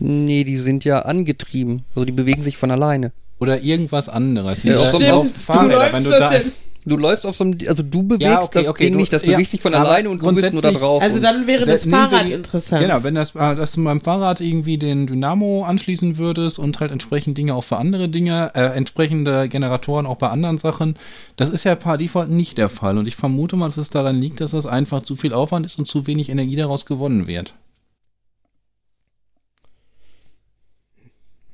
[0.00, 1.84] Nee, die sind ja angetrieben.
[1.94, 3.12] Also die bewegen sich von alleine.
[3.38, 4.64] Oder irgendwas anderes.
[4.64, 6.30] Ja, Die auf so einem auf Stimmt, Fahrräder, du läufst wenn du da.
[6.32, 6.52] hin.
[6.86, 9.12] Du läufst auf so einem, also du bewegst Ja, okay, das okay, Ding du- nicht,
[9.12, 11.02] das ja, bewegt sich von alleine und du bist nur da drauf.
[11.02, 12.80] also dann wäre das wir Fahrrad die- interessant.
[12.80, 16.90] Genau, wenn das, äh, dass du beim Fahrrad irgendwie den Dynamo anschließen würdest und halt
[16.90, 20.94] entsprechend Dinge auch für andere Dinge, äh, entsprechende Generatoren auch bei anderen Sachen,
[21.36, 22.96] das ist ja per Default nicht der Fall.
[22.96, 25.78] Und ich vermute mal, dass es daran liegt, dass das einfach zu viel Aufwand ist
[25.78, 27.52] und zu wenig Energie daraus gewonnen wird.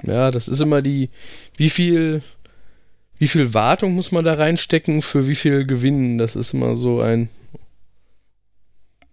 [0.06, 1.10] Ja, das ist immer die,
[1.56, 2.22] wie viel,
[3.18, 6.18] wie viel Wartung muss man da reinstecken für wie viel Gewinn?
[6.18, 7.28] Das ist immer so ein.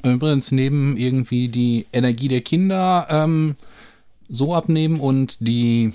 [0.04, 3.56] Übrigens neben irgendwie die Energie der Kinder ähm,
[4.28, 5.94] so abnehmen und die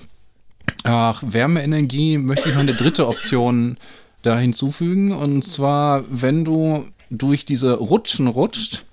[0.83, 3.77] ach, Wärmeenergie möchte ich noch eine dritte Option
[4.21, 5.11] da hinzufügen.
[5.11, 8.85] Und zwar, wenn du durch diese Rutschen rutscht,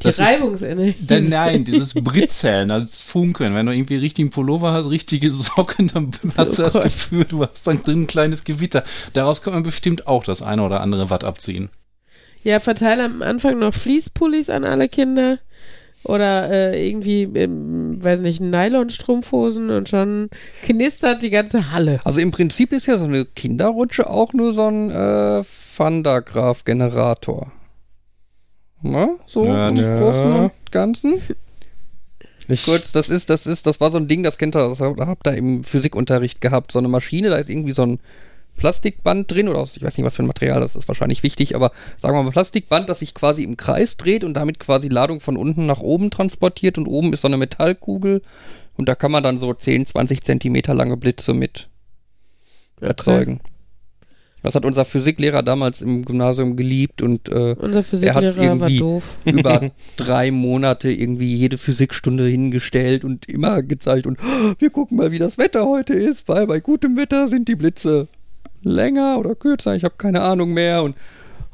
[0.00, 0.94] die das ist- Reibungsenergie.
[0.98, 6.10] Denn nein, dieses Britzeln, das Funkeln, wenn du irgendwie richtigen Pullover hast, richtige Socken, dann
[6.36, 6.82] hast du Oh das Gott.
[6.84, 8.82] Gefühl, du hast dann drin ein kleines Gewitter.
[9.12, 11.68] Daraus kann man bestimmt auch das eine oder andere Watt abziehen.
[12.42, 15.38] Ja, verteile am Anfang noch Fließpullis an alle Kinder.
[16.04, 20.30] Oder äh, irgendwie, ähm, weiß nicht, Nylonstrumpfhosen und schon
[20.62, 22.00] knistert die ganze Halle.
[22.04, 25.42] Also im Prinzip ist ja so eine Kinderrutsche auch nur so ein äh,
[25.76, 27.52] Van der Graaf-Generator.
[28.82, 29.98] Na, so Ja, im ja.
[29.98, 31.20] Großen und Ganzen.
[32.48, 34.80] Ich, Kurz, das ist, das ist, das war so ein Ding, das kennt ihr, das
[34.80, 36.72] habt ihr im Physikunterricht gehabt.
[36.72, 38.00] So eine Maschine, da ist irgendwie so ein
[38.56, 41.54] Plastikband drin oder aus, ich weiß nicht, was für ein Material, das ist wahrscheinlich wichtig,
[41.54, 45.20] aber sagen wir mal Plastikband, das sich quasi im Kreis dreht und damit quasi Ladung
[45.20, 48.20] von unten nach oben transportiert und oben ist so eine Metallkugel
[48.76, 51.68] und da kann man dann so 10, 20 Zentimeter lange Blitze mit
[52.80, 53.40] erzeugen.
[54.42, 59.02] Das hat unser Physiklehrer damals im Gymnasium geliebt und äh, Unser Physiklehrer war irgendwie- doof.
[59.26, 65.12] über drei Monate irgendwie jede Physikstunde hingestellt und immer gezeigt und "Oh, wir gucken mal,
[65.12, 68.08] wie das Wetter heute ist, weil bei gutem Wetter sind die Blitze
[68.62, 70.94] länger oder kürzer, ich habe keine Ahnung mehr und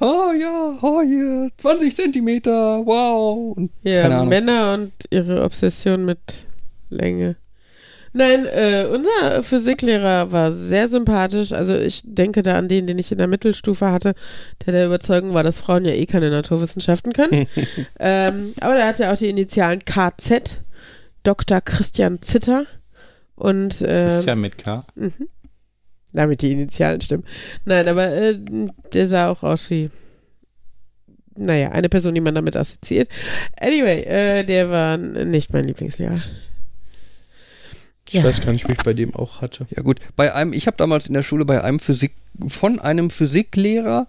[0.01, 4.25] oh ja, oh hier, 20 Zentimeter, wow und Ja.
[4.25, 6.19] Männer und ihre Obsession mit
[6.91, 7.37] Länge.
[8.17, 11.53] Nein, äh, unser Physiklehrer war sehr sympathisch.
[11.53, 14.15] Also ich denke da an den, den ich in der Mittelstufe hatte,
[14.65, 17.47] der der Überzeugung war, dass Frauen ja eh keine Naturwissenschaften können.
[18.01, 20.63] ähm, aber der hatte auch die Initialen KZ,
[21.25, 21.61] Dr.
[21.61, 22.65] Christian Zitter.
[23.35, 24.87] Und ähm, ist ja mit K.
[26.15, 27.25] damit die Initialen stimmen.
[27.67, 28.39] Nein, aber äh,
[28.95, 29.91] der sah auch aus wie,
[31.37, 33.11] naja, eine Person, die man damit assoziiert.
[33.61, 36.23] Anyway, äh, der war nicht mein Lieblingslehrer.
[38.09, 38.25] Ich Ja.
[38.25, 39.67] weiß gar nicht, wie ich bei dem auch hatte.
[39.75, 42.13] Ja gut, bei einem, ich habe damals in der Schule bei einem Physik,
[42.49, 44.07] von einem Physiklehrer,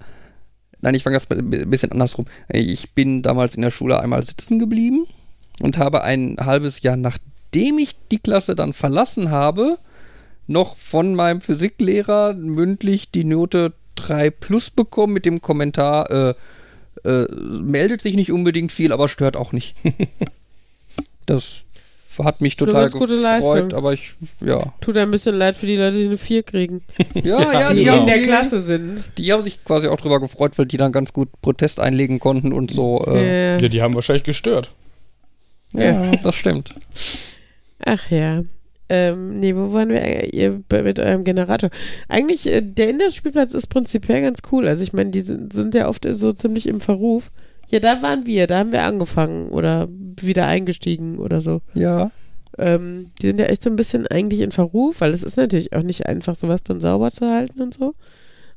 [0.81, 2.25] nein, ich fange das ein bisschen andersrum.
[2.51, 5.05] Ich bin damals in der Schule einmal sitzen geblieben
[5.61, 9.77] und habe ein halbes Jahr, nachdem ich die Klasse dann verlassen habe,
[10.45, 16.33] noch von meinem Physiklehrer mündlich die Note 3 plus bekommen mit dem Kommentar, äh,
[17.03, 19.75] äh, meldet sich nicht unbedingt viel, aber stört auch nicht.
[21.25, 21.63] das
[22.25, 23.73] hat mich total gefreut, Leistung.
[23.73, 24.13] aber ich,
[24.45, 24.73] ja.
[24.81, 26.81] Tut ein bisschen leid für die Leute, die eine 4 kriegen,
[27.23, 27.99] Ja, ja, die genau.
[28.01, 29.09] in der Klasse sind.
[29.17, 32.53] Die haben sich quasi auch drüber gefreut, weil die dann ganz gut Protest einlegen konnten
[32.53, 33.03] und so.
[33.07, 33.57] Äh, Ja.
[33.61, 34.71] Ja, die haben wahrscheinlich gestört.
[35.73, 36.11] ja.
[36.23, 36.73] das stimmt.
[37.85, 38.43] Ach ja.
[38.89, 41.69] Ähm, nee, wo waren wir ihr, bei- mit eurem Generator?
[42.07, 44.65] Eigentlich, äh, der Indoor-Spielplatz ist prinzipiell ganz cool.
[44.65, 47.29] Also ich meine, die sind, sind ja oft so ziemlich im Verruf.
[47.69, 49.87] Ja, da waren wir, da haben wir angefangen oder
[50.21, 51.61] wieder eingestiegen oder so.
[51.73, 52.11] Ja.
[52.57, 55.73] Ähm, die sind ja echt so ein bisschen eigentlich in Verruf, weil es ist natürlich
[55.73, 57.93] auch nicht einfach, sowas dann sauber zu halten und so.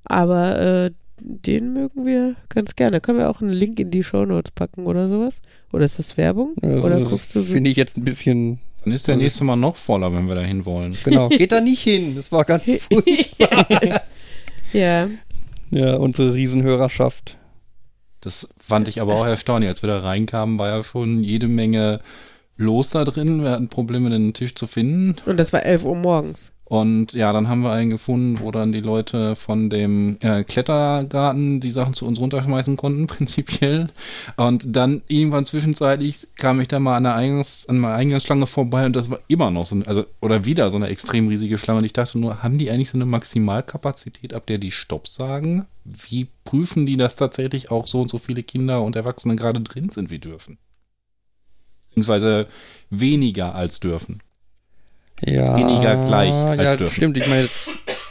[0.05, 0.91] Aber äh,
[1.23, 3.01] den mögen wir ganz gerne.
[3.01, 5.43] Können wir auch einen Link in die Shownotes packen oder sowas?
[5.73, 6.55] Oder ist das Werbung?
[6.63, 7.53] Das oder ist- guckst du so?
[7.53, 8.59] Finde ich jetzt ein bisschen.
[8.85, 10.97] Dann ist der nächste Mal noch voller, wenn wir da hin wollen.
[11.05, 11.29] Genau.
[11.31, 12.15] Geht da nicht hin.
[12.17, 14.01] Das war ganz furchtbar.
[14.73, 15.09] ja.
[15.71, 17.37] ja, unsere Riesenhörerschaft.
[18.21, 19.69] Das fand ich aber auch erstaunlich.
[19.69, 22.01] Als wir da reinkamen, war ja schon jede Menge
[22.57, 23.43] los da drin.
[23.43, 25.17] Wir hatten Probleme, den Tisch zu finden.
[25.27, 26.53] Und das war 11 Uhr morgens.
[26.71, 31.59] Und ja, dann haben wir einen gefunden, wo dann die Leute von dem äh, Klettergarten
[31.59, 33.89] die Sachen zu uns runterschmeißen konnten, prinzipiell.
[34.37, 38.87] Und dann irgendwann zwischenzeitlich kam ich da mal an der Eingangs, an meiner Eingangsschlange vorbei
[38.87, 41.79] und das war immer noch so, ein- also, oder wieder so eine extrem riesige Schlange.
[41.81, 45.67] Und ich dachte nur, haben die eigentlich so eine Maximalkapazität, ab der die Stopp sagen?
[45.85, 49.91] Wie prüfen die, dass tatsächlich auch so und so viele Kinder und Erwachsene gerade drin
[49.91, 50.57] sind, wie dürfen?
[51.89, 52.47] Beziehungsweise
[52.91, 54.23] weniger als dürfen.
[55.25, 55.57] Ja.
[55.57, 56.95] Weniger gleich als ja, dürfen.
[56.95, 57.51] Stimmt, ich meine, haben,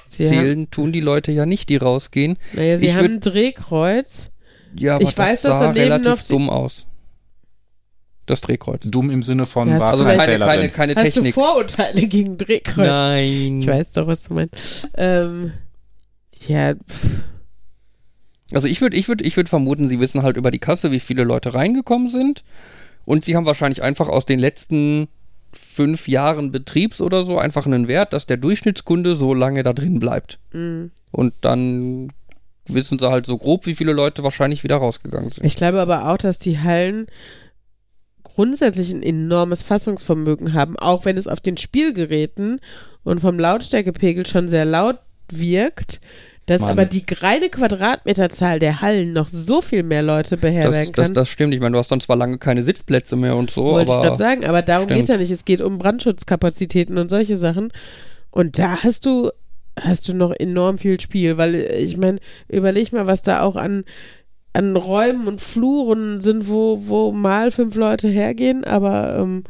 [0.09, 2.37] zählen tun die Leute ja nicht, die rausgehen.
[2.53, 4.29] naja, sie ich haben ein Drehkreuz.
[4.75, 6.85] Ja, aber Ich weiß, das dass sah daneben relativ dumm aus.
[8.27, 8.83] Das Drehkreuz.
[8.85, 11.33] Dumm im Sinne von Ja, war Also keine, keine, keine Hast Technik.
[11.33, 12.85] du Vorurteile gegen Drehkreuz?
[12.87, 13.61] Nein.
[13.61, 14.87] Ich weiß doch, was du meinst.
[14.95, 15.53] Ähm,
[16.47, 16.73] ja,
[18.53, 20.99] Also ich würde ich würd, ich würd vermuten, sie wissen halt über die Kasse, wie
[20.99, 22.43] viele Leute reingekommen sind.
[23.05, 25.07] Und sie haben wahrscheinlich einfach aus den letzten
[25.51, 29.99] fünf Jahren Betriebs oder so einfach einen Wert, dass der Durchschnittskunde so lange da drin
[29.99, 30.39] bleibt.
[30.51, 30.89] mh.
[31.11, 32.11] Und dann
[32.67, 35.43] wissen sie halt so grob, wie viele Leute wahrscheinlich wieder rausgegangen sind.
[35.45, 37.07] ich glaube aber auch, dass die Hallen
[38.23, 42.61] grundsätzlich ein enormes Fassungsvermögen haben, auch wenn es auf den Spielgeräten
[43.03, 44.99] und vom Lautstärkepegel schon sehr laut
[45.31, 45.99] wirkt,
[46.49, 46.71] dass Mann.
[46.71, 51.13] aber die reine Quadratmeterzahl der Hallen noch so viel mehr Leute beherbergen Das, kann.
[51.13, 51.53] das stimmt.
[51.53, 54.17] Ich meine, du hast dann zwar lange keine Sitzplätze mehr und so, Wollte ich gerade
[54.17, 55.29] sagen, aber darum geht es ja nicht.
[55.29, 57.71] Es geht um Brandschutzkapazitäten und solche Sachen.
[58.31, 59.29] Und da hast du,
[59.79, 63.55] hast du noch enorm viel Spiel, weil äh, ich meine, überleg mal, was da auch
[63.55, 63.83] an,
[64.53, 69.43] an Räumen und Fluren sind, wo, wo mal fünf Leute hergehen, aber ähm,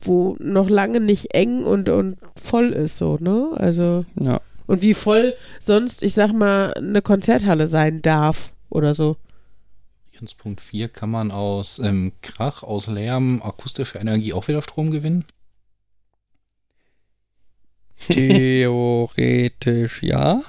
[0.00, 3.50] wo noch lange nicht eng und, und voll ist, so, ne?
[3.54, 4.40] Also, ja.
[4.72, 9.16] Und wie voll sonst, ich sag mal, eine Konzerthalle sein darf oder so.
[10.38, 15.24] Punkt 4 kann man aus ähm, Krach, aus Lärm, akustischer Energie auch wieder Strom gewinnen?
[18.72, 20.42] Theoretisch ja.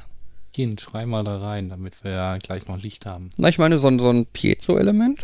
[0.53, 3.31] Kind, schrei mal da rein, damit wir ja gleich noch Licht haben.
[3.37, 5.19] Na, ich meine, so, ein- so ein Piezo-Element.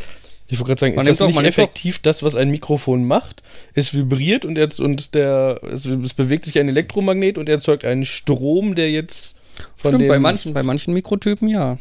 [0.52, 3.44] Ich wollte gerade sagen, Man ist das nicht effektiv das, was ein Mikrofon macht?
[3.76, 8.04] Es vibriert und, jetzt, und der, es, es bewegt sich ein Elektromagnet und erzeugt einen
[8.04, 9.38] Strom, der jetzt
[9.78, 10.08] von Stimmt, dem...
[10.08, 11.78] bei manchen, bei manchen Mikrotypen ja.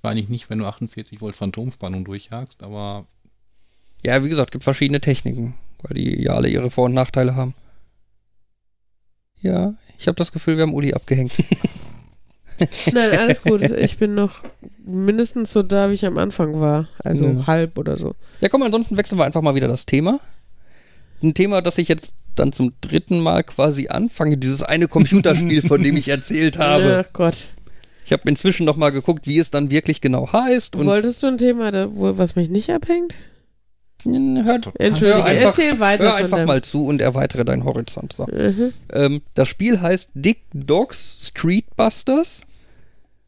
[0.00, 3.06] Wahrscheinlich nicht, wenn du 48 Volt Phantomspannung durchjagst, aber
[4.02, 7.54] Ja, wie gesagt, gibt verschiedene Techniken, weil die ja alle ihre Vor- und Nachteile haben.
[9.42, 11.32] Ja, ich habe das Gefühl, wir haben Uli abgehängt.
[12.92, 13.62] Nein, alles gut.
[13.62, 14.40] Ich bin noch
[14.84, 16.88] mindestens so da, wie ich am Anfang war.
[17.02, 17.46] Also Ja.
[17.46, 18.14] halb oder so.
[18.40, 20.20] Ja, komm, ansonsten wechseln wir einfach mal wieder das Thema.
[21.22, 25.82] Ein Thema, das ich jetzt dann zum dritten Mal quasi anfange, dieses eine Computerspiel, von
[25.82, 27.04] dem ich erzählt habe.
[27.06, 27.34] Ach Gott.
[28.04, 30.76] Ich habe inzwischen noch mal geguckt, wie es dann wirklich genau heißt.
[30.76, 33.14] Und Wolltest du ein Thema, was mich nicht abhängt?
[34.04, 38.12] Hört, Entschuldigung, Hör einfach- erzähl weiter hör einfach mal zu und erweitere deinen Horizont.
[38.12, 38.26] So.
[38.26, 38.72] Mhm.
[38.92, 42.42] Ähm, das Spiel heißt Dick Dogs Street Busters.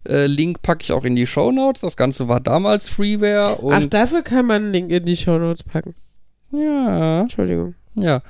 [0.08, 1.80] Äh, Link packe ich auch in die Show Notes.
[1.82, 5.94] Das Ganze war damals Freeware Ach, dafür kann man einen Link in die Shownotes packen.
[6.52, 7.74] ja, Entschuldigung.
[7.94, 8.22] ja.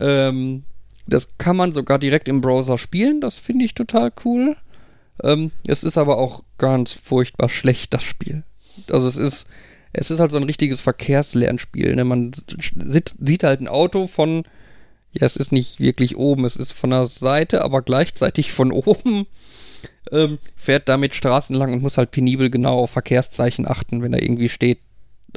[0.00, 0.64] Ähm,
[1.06, 3.20] das kann man sogar direkt im Browser spielen.
[3.20, 4.56] Das finde ich total cool.
[5.22, 8.42] Ähm, es ist aber auch ganz furchtbar schlecht, das Spiel.
[8.90, 9.46] Also es ist,
[9.94, 11.94] es ist halt so ein richtiges Verkehrslernspiel.
[11.94, 12.04] Ne?
[12.04, 14.42] Man sitzt, sieht halt ein Auto von,
[15.12, 19.26] ja, es ist nicht wirklich oben, es ist von der Seite, aber gleichzeitig von oben.
[20.12, 24.02] Ähm, fährt damit Straßen lang und muss halt penibel genau auf Verkehrszeichen achten.
[24.02, 24.80] Wenn da irgendwie steht,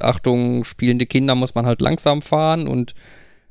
[0.02, 2.94] Achtung, spielende Kinder, muss man halt langsam fahren und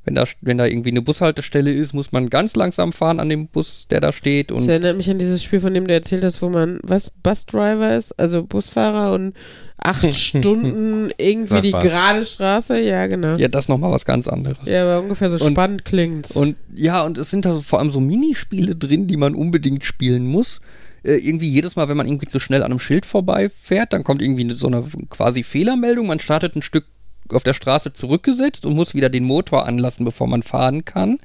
[0.07, 3.49] wenn da, wenn da irgendwie eine Bushaltestelle ist, muss man ganz langsam fahren an dem
[3.49, 4.51] Bus, der da steht.
[4.53, 7.11] Das Und erinnert mich an dieses Spiel, von dem du erzählt hast, wo man, was,
[7.11, 9.35] Busdriver ist, also Busfahrer und
[9.79, 12.81] acht Stunden irgendwie die gerade Straße.
[12.81, 13.37] Ja, genau.
[13.37, 14.59] ja, das ist nochmal was ganz anderes.
[14.65, 16.31] Ja, aber ungefähr so Und- spannend klingt's.
[16.37, 19.85] Und ja, und es sind da so vor allem so Minispiele drin, die man unbedingt
[19.85, 20.61] spielen muss.
[21.03, 24.23] Äh, irgendwie jedes Mal, wenn man irgendwie zu schnell an einem Schild vorbeifährt, dann kommt
[24.23, 26.07] irgendwie so eine quasi Fehlermeldung.
[26.07, 26.85] Man startet ein Stück
[27.31, 31.19] auf der Straße zurückgesetzt und muss wieder den Motor anlassen, bevor man fahren kann.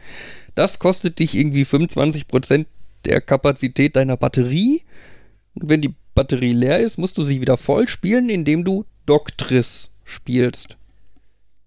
[0.56, 2.66] Das kostet dich irgendwie 25%
[3.06, 4.82] der Kapazität deiner Batterie.
[5.54, 9.90] Und wenn die Batterie leer ist, musst du sie wieder voll spielen, indem du Doctris
[10.04, 10.78] spielst.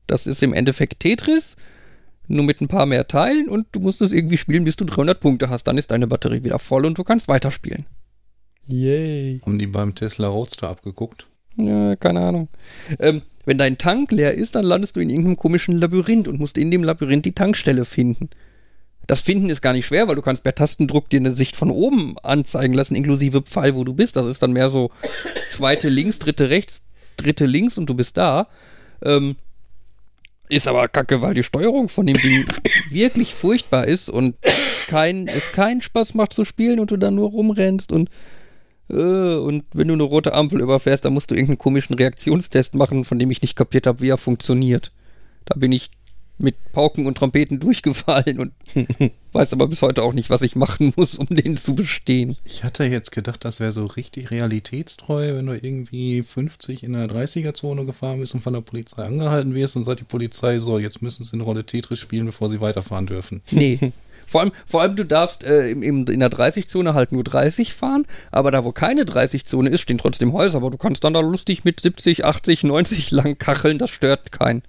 [0.06, 1.56] Das ist im Endeffekt Tetris,
[2.28, 5.20] nur mit ein paar mehr Teilen und du musst es irgendwie spielen, bis du 300
[5.20, 5.64] Punkte hast.
[5.64, 7.86] Dann ist deine Batterie wieder voll und du kannst weiterspielen.
[8.66, 9.40] Yay.
[9.44, 11.26] Haben die beim Tesla Roadster abgeguckt?
[11.56, 12.48] Ja, keine Ahnung.
[12.98, 16.59] Ähm, wenn dein Tank leer ist, dann landest du in irgendeinem komischen Labyrinth und musst
[16.59, 18.30] in dem Labyrinth die Tankstelle finden.
[19.07, 21.70] Das Finden ist gar nicht schwer, weil du kannst per Tastendruck dir eine Sicht von
[21.70, 24.16] oben anzeigen lassen, inklusive Pfeil, wo du bist.
[24.16, 24.90] Das ist dann mehr so
[25.50, 26.83] zweite links, dritte rechts,
[27.18, 28.48] dritte links und du bist da.
[29.02, 29.37] Ähm,
[30.48, 32.46] ist aber kacke, weil die Steuerung von dem Ding
[32.90, 34.37] wirklich furchtbar ist und
[34.87, 38.09] kein, es keinen Spaß macht zu spielen und du dann nur rumrennst und
[38.88, 43.18] und wenn du eine rote Ampel überfährst, dann musst du irgendeinen komischen Reaktionstest machen, von
[43.18, 44.92] dem ich nicht kapiert habe, wie er funktioniert.
[45.46, 45.90] Da bin ich
[46.36, 48.52] mit Pauken und Trompeten durchgefallen und
[49.32, 52.36] weiß aber bis heute auch nicht, was ich machen muss, um den zu bestehen.
[52.44, 57.08] Ich hatte jetzt gedacht, das wäre so richtig realitätstreu, wenn du irgendwie 50 in der
[57.08, 61.02] 30er-Zone gefahren bist und von der Polizei angehalten wirst und sagt die Polizei, so, jetzt
[61.02, 63.42] müssen sie eine Rolle Tetris spielen, bevor sie weiterfahren dürfen.
[63.50, 63.78] Nee.
[64.26, 67.74] Vor allem, vor allem, du darfst äh, im, im, in der 30-Zone halt nur 30
[67.74, 71.20] fahren, aber da, wo keine 30-Zone ist, stehen trotzdem Häuser, aber du kannst dann da
[71.20, 74.62] lustig mit 70, 80, 90 lang kacheln, das stört keinen.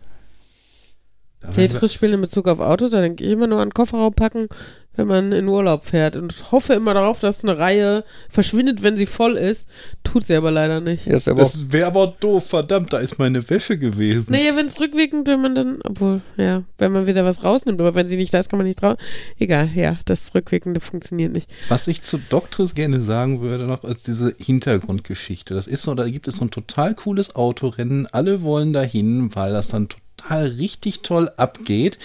[1.53, 4.47] Tetris spielen in Bezug auf Autos, da denke ich immer nur an Kofferraum packen,
[4.95, 9.05] wenn man in Urlaub fährt und hoffe immer darauf, dass eine Reihe verschwindet, wenn sie
[9.05, 9.67] voll ist.
[10.03, 11.05] Tut sie aber leider nicht.
[11.05, 14.31] Ja, das wäre aber aber doof, verdammt, da ist meine Wäsche gewesen.
[14.31, 17.95] Naja, wenn es rückwirkend, wenn man dann, obwohl, ja, wenn man wieder was rausnimmt, aber
[17.95, 18.97] wenn sie nicht da ist, kann man nichts raus.
[19.39, 21.49] Egal, ja, das Rückwirkende funktioniert nicht.
[21.69, 25.53] Was ich zu Doctris gerne sagen würde, noch als diese Hintergrundgeschichte.
[25.53, 28.07] Das ist so, da gibt es so ein total cooles Autorennen.
[28.07, 31.97] Alle wollen dahin, weil das dann total richtig toll abgeht.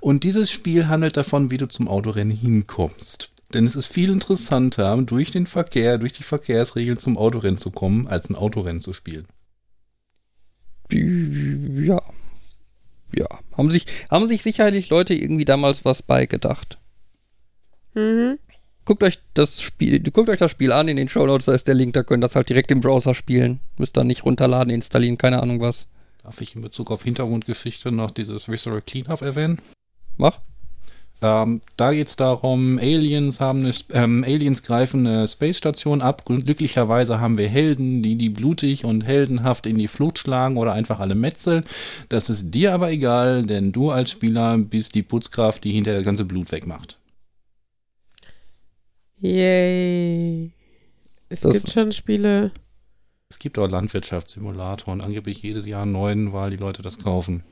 [0.00, 3.30] Und dieses Spiel handelt davon, wie du zum Autorennen hinkommst.
[3.54, 8.06] Denn es ist viel interessanter, durch den Verkehr, durch die Verkehrsregeln zum Autorennen zu kommen,
[8.06, 9.26] als ein Autorennen zu spielen.
[10.90, 12.02] Ja.
[13.14, 13.26] Ja.
[13.56, 16.78] Haben sich, haben sich sicherlich Leute irgendwie damals was beigedacht.
[17.94, 18.38] Mhm.
[18.84, 21.68] Guckt euch das Spiel, guckt euch das Spiel an in den Show Notes, da ist
[21.68, 23.60] der Link, da könnt ihr das halt direkt im Browser spielen.
[23.76, 25.88] Müsst ihr nicht runterladen, installieren, keine Ahnung was.
[26.28, 29.62] Darf ich in Bezug auf Hintergrundgeschichte noch dieses Visceral Cleanup erwähnen?
[30.18, 30.42] Mach.
[31.22, 36.26] Ähm, da geht es darum, Aliens haben eine, ähm, Aliens greifen eine Space Station ab.
[36.26, 41.00] Glücklicherweise haben wir Helden, die die blutig und heldenhaft in die Flut schlagen oder einfach
[41.00, 41.64] alle metzeln.
[42.10, 46.04] Das ist dir aber egal, denn du als Spieler bist die Putzkraft, die hinter das
[46.04, 46.98] ganze Blut wegmacht.
[49.20, 50.50] Yay.
[51.30, 52.52] Es Das- gibt schon Spiele.
[53.30, 57.42] Es gibt auch Landwirtschaftssimulatoren, angeblich jedes Jahr einen neuen, weil die Leute das kaufen.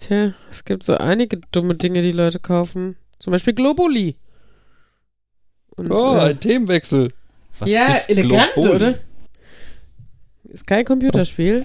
[0.00, 2.96] Tja, es gibt so einige dumme Dinge, die Leute kaufen.
[3.20, 4.16] Zum Beispiel Globuli.
[5.76, 7.12] Und, Oh, äh, ein Themenwechsel.
[7.60, 8.74] Was ja, ist elegant, Globuli?
[8.74, 8.98] oder?
[10.44, 11.64] Ist kein Computerspiel.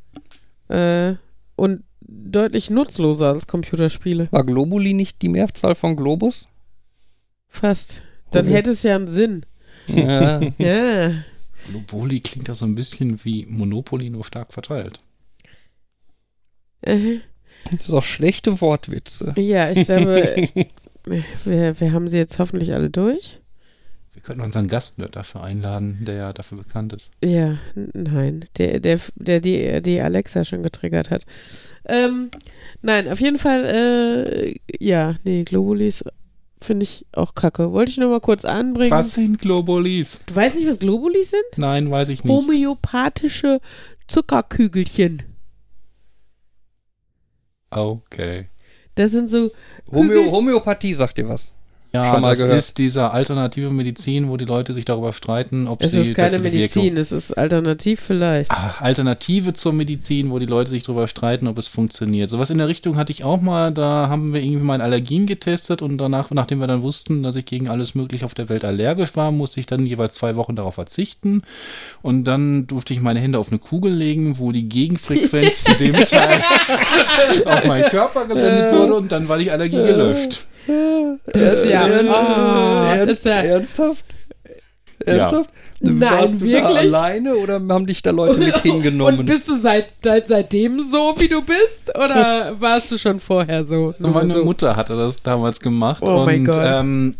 [0.68, 1.14] äh,
[1.56, 4.28] und deutlich nutzloser als Computerspiele.
[4.32, 6.48] War Globuli nicht die Mehrzahl von Globus?
[7.48, 8.00] Fast.
[8.30, 8.54] Dann Okay.
[8.54, 9.44] hätte es ja einen Sinn.
[9.88, 10.40] Ja.
[10.58, 11.12] Ja.
[11.70, 15.00] Globuli klingt ja so ein bisschen wie Monopoly, nur stark verteilt.
[16.82, 17.18] Äh,
[17.72, 19.34] Das ist auch schlechte Wortwitze.
[19.36, 20.48] Ja, ich glaube,
[21.44, 23.40] wir, wir haben sie jetzt hoffentlich alle durch.
[24.12, 27.10] Wir könnten unseren Gastnerd dafür einladen, der ja dafür bekannt ist.
[27.24, 27.58] Ja,
[27.94, 31.24] nein, der, der, der die, die Alexa schon getriggert hat.
[31.86, 32.28] Ähm,
[32.82, 34.54] nein, auf jeden Fall, äh,
[34.84, 36.04] ja, nee, Globulis
[36.62, 37.72] finde ich auch kacke.
[37.72, 38.90] Wollte ich nur mal kurz anbringen.
[38.90, 40.20] Was sind Globulis?
[40.26, 41.44] Du weißt nicht, was Globulis sind?
[41.56, 42.32] Nein, weiß ich nicht.
[42.32, 43.60] Homöopathische
[44.08, 45.22] Zuckerkügelchen.
[47.70, 48.48] Okay.
[48.94, 49.50] Das sind so
[49.90, 51.52] Homö Homöopathie sagt dir was.
[51.92, 52.56] Ja, Schon mal das gehört.
[52.58, 56.38] ist diese alternative Medizin, wo die Leute sich darüber streiten, ob Es sie ist keine
[56.38, 58.52] Medizin, Wirkung- es ist alternativ vielleicht.
[58.52, 62.30] Ah, Alternative zur Medizin, wo die Leute sich darüber streiten, ob es funktioniert.
[62.30, 63.72] Sowas in der Richtung hatte ich auch mal.
[63.72, 67.44] Da haben wir irgendwie meine Allergien getestet und danach, nachdem wir dann wussten, dass ich
[67.44, 70.74] gegen alles Mögliche auf der Welt allergisch war, musste ich dann jeweils zwei Wochen darauf
[70.76, 71.42] verzichten.
[72.02, 75.96] Und dann durfte ich meine Hände auf eine Kugel legen, wo die Gegenfrequenz zu dem
[75.96, 76.40] Teil
[77.46, 80.42] auf meinen Körper gesendet wurde und dann war die Allergie gelöscht.
[80.66, 84.04] Das ist ja, oh, ist ja ernsthaft?
[85.06, 85.14] Ja.
[85.14, 85.50] Ernsthaft?
[85.82, 86.62] Nein, Warst du wirklich?
[86.62, 89.20] Da alleine oder haben dich da Leute mit hingenommen?
[89.20, 91.96] Und bist du seit, seit, seitdem so, wie du bist?
[91.96, 93.94] Oder warst du schon vorher so?
[93.98, 94.44] Nur Meine so.
[94.44, 96.02] Mutter hatte das damals gemacht.
[96.02, 96.60] Oh und, mein Gott.
[96.62, 97.14] Ähm,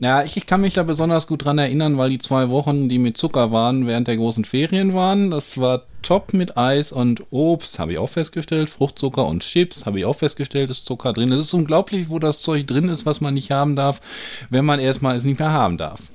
[0.00, 2.98] ja, ich, ich kann mich da besonders gut dran erinnern, weil die zwei Wochen, die
[2.98, 5.30] mit Zucker waren, während der großen Ferien waren.
[5.30, 8.70] Das war top mit Eis und Obst, habe ich auch festgestellt.
[8.70, 11.30] Fruchtzucker und Chips, habe ich auch festgestellt, ist Zucker drin.
[11.32, 14.00] Es ist unglaublich, wo das Zeug drin ist, was man nicht haben darf,
[14.48, 16.10] wenn man erstmal es nicht mehr haben darf.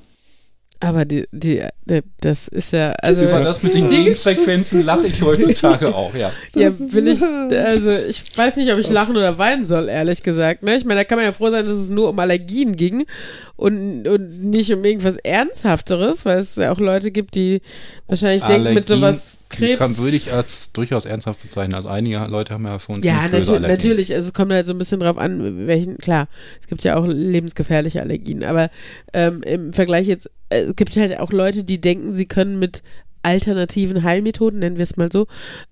[0.85, 3.23] Aber die, die, die, das ist ja, also.
[3.23, 6.31] Über das mit den Gegenfrequenzen lache ich heutzutage auch, ja.
[6.53, 10.61] Ja, will ich, also ich weiß nicht, ob ich lachen oder weinen soll, ehrlich gesagt.
[10.61, 10.75] Ne?
[10.75, 13.07] Ich meine, da kann man ja froh sein, dass es nur um Allergien ging
[13.55, 17.61] und, und nicht um irgendwas Ernsthafteres, weil es ja auch Leute gibt, die
[18.07, 19.79] wahrscheinlich denken, mit Allergien, sowas Krebs.
[19.79, 21.73] Kann, würde ich als durchaus ernsthaft bezeichnen.
[21.73, 23.71] Also einige Leute haben ja schon ja, böse natür Allergien.
[23.71, 24.13] natürlich.
[24.13, 26.27] Also es kommt halt so ein bisschen drauf an, welchen, klar,
[26.61, 28.69] es gibt ja auch lebensgefährliche Allergien, aber
[29.13, 32.83] ähm, im Vergleich jetzt, es gibt halt auch Leute, die denken, sie können mit
[33.23, 35.25] alternativen Heilmethoden, nennen wir es mal so,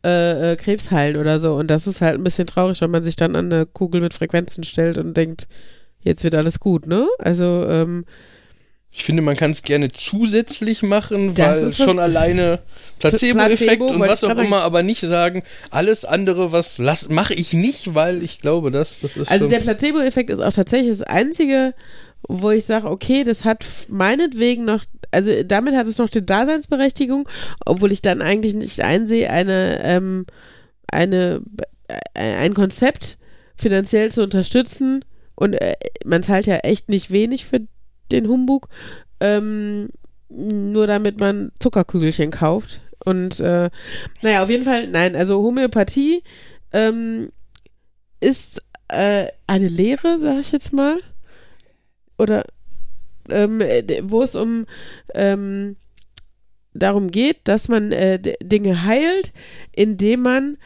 [0.04, 1.54] äh, äh, Krebs heilen oder so.
[1.54, 4.14] Und das ist halt ein bisschen traurig, wenn man sich dann an eine Kugel mit
[4.14, 5.48] Frequenzen stellt und denkt,
[6.02, 7.08] jetzt wird alles gut, ne?
[7.20, 8.06] Also, ähm,
[8.96, 12.60] Ich finde, man kann es gerne zusätzlich machen, Das weil was- schon alleine
[13.00, 17.94] Placebo-Effekt Placebo, und was auch immer, aber nicht sagen, alles andere, was mache ich nicht,
[17.96, 21.74] weil ich glaube, das, das ist Also der Placebo-Effekt ist auch tatsächlich das Einzige,
[22.28, 27.28] wo ich sage, okay, das hat meinetwegen noch, also damit hat es noch die Daseinsberechtigung,
[27.66, 30.26] obwohl ich dann eigentlich nicht einsehe, eine, ähm,
[30.88, 31.42] eine,
[31.88, 33.18] äh, ein Konzept
[33.56, 35.04] finanziell zu unterstützen
[35.36, 37.62] und äh, man zahlt ja echt nicht wenig für
[38.12, 38.70] den Humbug,
[39.20, 39.90] ähm,
[40.30, 42.82] nur damit man Zuckerkügelchen kauft.
[43.06, 43.70] Und äh,
[44.22, 46.24] naja, auf jeden Fall, nein, also Homöopathie
[46.72, 47.32] ähm,
[48.20, 50.98] ist äh, eine Lehre, sag ich jetzt mal.
[52.24, 52.46] Oder
[53.30, 54.66] ähm, äh, wo es um
[55.14, 55.76] ähm,
[56.74, 59.34] darum geht, dass man äh, Dinge heilt,
[59.72, 60.58] indem man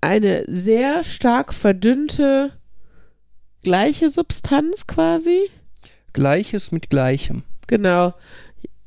[0.00, 2.52] eine sehr stark verdünnte
[3.62, 5.50] gleiche Substanz quasi,
[6.12, 7.42] Gleiches mit Gleichem.
[7.66, 8.14] genau,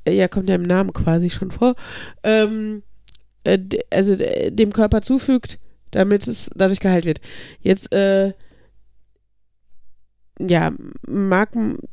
[0.08, 1.76] ja, kommt ja im Namen quasi schon vor,
[2.24, 2.84] ähm,
[3.44, 3.60] äh,
[3.92, 5.60] also dem Körper zufügt,
[5.92, 7.22] damit es dadurch geheilt wird.
[7.60, 8.34] Jetzt, äh,
[10.48, 10.74] ja,
[11.08, 11.50] mag,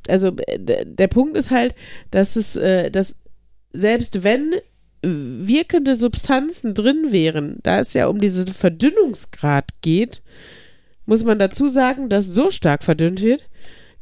[0.09, 1.75] also äh, der Punkt ist halt,
[2.11, 3.17] dass es, äh, dass
[3.73, 4.55] selbst wenn
[5.03, 10.23] wirkende Substanzen drin wären, da es ja um diesen Verdünnungsgrad geht,
[11.07, 13.49] muss man dazu sagen, dass so stark verdünnt wird,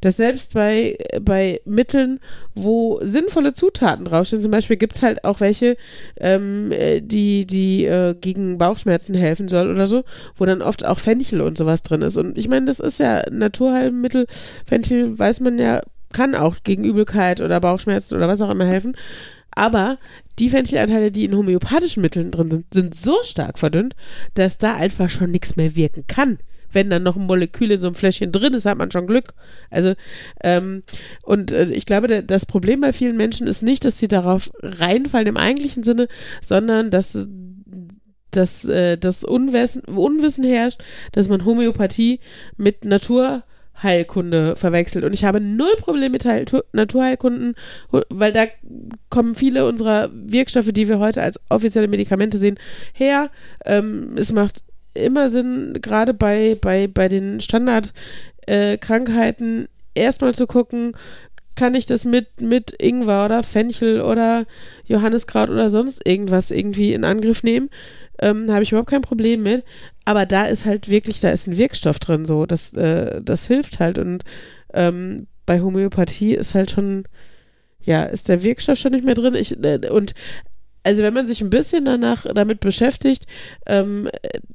[0.06, 2.20] dass selbst bei, bei Mitteln,
[2.54, 5.76] wo sinnvolle Zutaten draufstehen, zum Beispiel gibt es halt auch welche,
[6.20, 10.04] ähm, äh, die, die äh, gegen Bauchschmerzen helfen soll oder so,
[10.36, 12.16] wo dann oft auch Fenchel und sowas drin ist.
[12.18, 14.28] Und ich meine, das ist ja Naturheilmittel.
[14.64, 15.82] Fenchel weiß man ja,
[16.12, 18.96] kann auch gegen Übelkeit oder Bauchschmerzen oder was auch immer helfen.
[19.50, 19.98] Aber
[20.38, 23.96] die Fenchelanteile, die in homöopathischen Mitteln drin sind, sind so stark verdünnt,
[24.34, 26.38] dass da einfach schon nichts mehr wirken kann.
[26.72, 29.34] Wenn dann noch ein Molekül in so einem Fläschchen drin ist, hat man schon Glück.
[29.70, 29.94] Also,
[30.42, 30.82] ähm,
[31.22, 35.28] und äh, ich glaube, das Problem bei vielen Menschen ist nicht, dass sie darauf reinfallen
[35.28, 36.08] im eigentlichen Sinne,
[36.40, 37.28] sondern dass,
[38.30, 42.20] dass äh, das Unwissen, Unwissen herrscht, dass man Homöopathie
[42.56, 45.04] mit Naturheilkunde verwechselt.
[45.04, 47.54] Und ich habe null Probleme mit Heil Naturheilkunden,
[47.90, 48.46] weil da
[49.10, 52.58] kommen viele unserer Wirkstoffe, die wir heute als offizielle Medikamente sehen,
[52.92, 53.30] her.
[53.64, 54.65] Ähm, es macht
[54.96, 60.92] immer Sinn, gerade bei, bei, bei den Standardkrankheiten, äh, erstmal zu gucken,
[61.56, 64.44] kann ich das mit, mit Ingwer oder Fenchel oder
[64.84, 67.70] Johanniskraut oder sonst irgendwas irgendwie in Angriff nehmen.
[68.20, 69.64] Ähm, habe ich überhaupt kein Problem mit.
[70.04, 72.46] Aber da ist halt wirklich, da ist ein Wirkstoff drin, so.
[72.46, 73.98] Das, äh, das hilft halt.
[73.98, 74.22] Und
[74.72, 77.04] ähm, bei Homöopathie ist halt schon,
[77.82, 79.34] ja, ist der Wirkstoff schon nicht mehr drin.
[79.34, 80.14] Ich, äh, und
[80.86, 83.26] also wenn man sich ein bisschen danach damit beschäftigt,
[83.66, 84.08] ähm,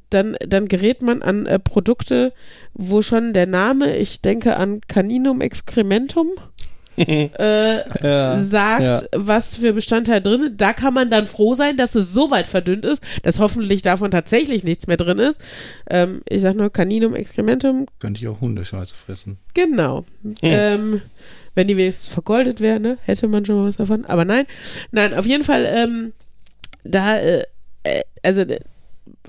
[0.09, 2.31] dann, dann gerät man an äh, Produkte,
[2.73, 6.29] wo schon der Name, ich denke an Caninum excrementum,
[6.97, 9.03] äh, Ja, sagt, ja.
[9.13, 10.61] was für Bestandteile drin sind.
[10.61, 14.11] Da kann man dann froh sein, dass es so weit verdünnt ist, dass hoffentlich davon
[14.11, 15.41] tatsächlich nichts mehr drin ist.
[15.89, 19.37] Ähm, ich sag nur Caninum excrementum, Könnte ich auch Hundescheiße fressen.
[19.53, 20.05] Genau.
[20.41, 21.01] Ähm,
[21.55, 24.05] wenn die wenigstens vergoldet wäre, ne, hätte man schon mal was davon.
[24.05, 24.45] Aber nein,
[24.91, 26.13] nein, auf jeden Fall, ähm,
[26.83, 27.43] da, äh,
[27.83, 28.43] äh, also,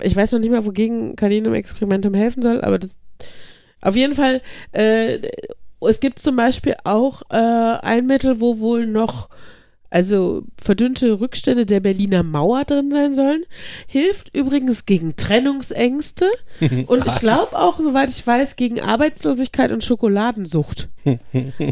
[0.01, 2.97] ich weiß noch nicht mal, wogegen Caninum Experimentum helfen soll, aber das,
[3.81, 5.19] auf jeden Fall, äh,
[5.81, 9.29] es gibt zum Beispiel auch äh, ein Mittel, wo wohl noch
[9.93, 13.45] also verdünnte Rückstände der Berliner Mauer drin sein sollen.
[13.85, 16.31] Hilft übrigens gegen Trennungsängste
[16.87, 20.89] und ich glaube auch, soweit ich weiß, gegen Arbeitslosigkeit und Schokoladensucht.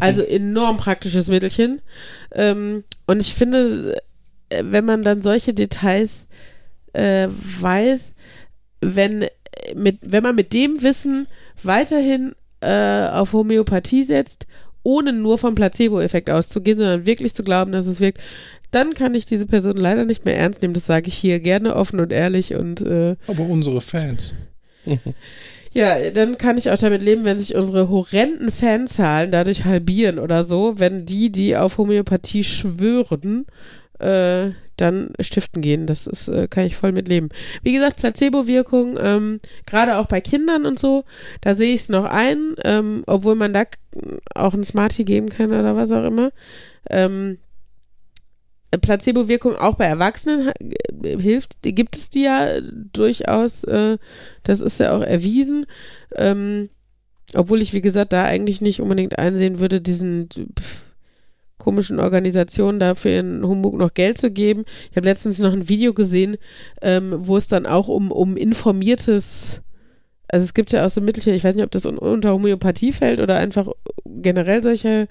[0.00, 1.80] Also enorm praktisches Mittelchen.
[2.32, 4.00] Ähm, und ich finde,
[4.50, 6.28] äh, wenn man dann solche Details
[6.92, 8.14] äh, weiß,
[8.80, 9.26] wenn,
[9.74, 11.26] mit, wenn man mit dem Wissen
[11.62, 14.46] weiterhin äh, auf Homöopathie setzt,
[14.82, 18.20] ohne nur vom Placebo-Effekt auszugehen, sondern wirklich zu glauben, dass es wirkt,
[18.70, 20.74] dann kann ich diese Person leider nicht mehr ernst nehmen.
[20.74, 24.34] Das sage ich hier gerne offen und ehrlich und äh, Aber unsere Fans.
[25.72, 30.42] ja, dann kann ich auch damit leben, wenn sich unsere horrenden Fanzahlen dadurch halbieren oder
[30.42, 33.46] so, wenn die, die auf Homöopathie schwören,
[33.98, 34.50] äh,
[34.82, 35.86] dann stiften gehen.
[35.86, 37.28] Das ist, äh, kann ich voll mit leben.
[37.62, 41.04] Wie gesagt, Placebo-Wirkung, ähm, gerade auch bei Kindern und so,
[41.40, 43.64] da sehe ich es noch ein, ähm, obwohl man da
[44.34, 46.32] auch ein Smartie geben kann oder was auch immer.
[46.90, 47.38] Ähm,
[48.80, 50.52] Placebo-Wirkung auch bei Erwachsenen
[51.02, 53.98] äh, hilft, gibt es die ja durchaus, äh,
[54.44, 55.66] das ist ja auch erwiesen.
[56.16, 56.70] Ähm,
[57.34, 60.28] obwohl ich, wie gesagt, da eigentlich nicht unbedingt einsehen würde, diesen
[61.62, 64.64] komischen Organisationen dafür in Humbug noch Geld zu geben.
[64.90, 66.36] Ich habe letztens noch ein Video gesehen,
[66.80, 69.60] ähm, wo es dann auch um, um informiertes,
[70.26, 72.90] also es gibt ja auch so Mittelchen, ich weiß nicht, ob das un unter Homöopathie
[72.90, 73.68] fällt oder einfach
[74.04, 75.06] generell solche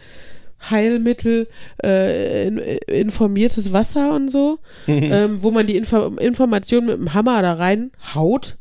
[0.69, 1.47] Heilmittel,
[1.81, 7.41] äh, in, informiertes Wasser und so, ähm, wo man die Info Information mit dem Hammer
[7.41, 8.57] da reinhaut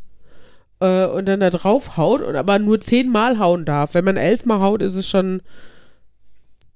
[0.78, 3.94] äh, und dann da drauf haut und aber nur zehnmal hauen darf.
[3.94, 5.42] Wenn man elfmal haut, ist es schon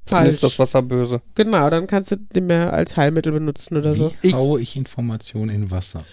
[0.07, 0.35] Dann falsch.
[0.35, 1.23] ist das Wasser böse.
[1.35, 4.13] Genau, dann kannst du den mehr als Heilmittel benutzen oder so.
[4.21, 6.05] Wie Ich- haue ich Informationen in Wasser?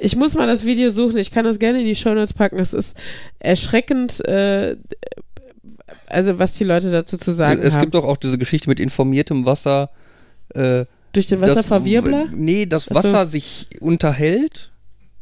[0.00, 1.16] Ich muss mal das Video suchen.
[1.18, 2.58] Ich kann das gerne in die Shownotes packen.
[2.58, 2.96] Es ist
[3.38, 4.76] erschreckend, äh,
[6.06, 7.82] also was die Leute dazu zu sagen es haben.
[7.82, 9.90] gibt doch auch diese Geschichte mit informiertem Wasser.
[10.54, 12.26] Äh, Durch den das- Wasserverwirbler?
[12.32, 12.94] Nee, das Ach so.
[12.96, 14.72] Wasser sich unterhält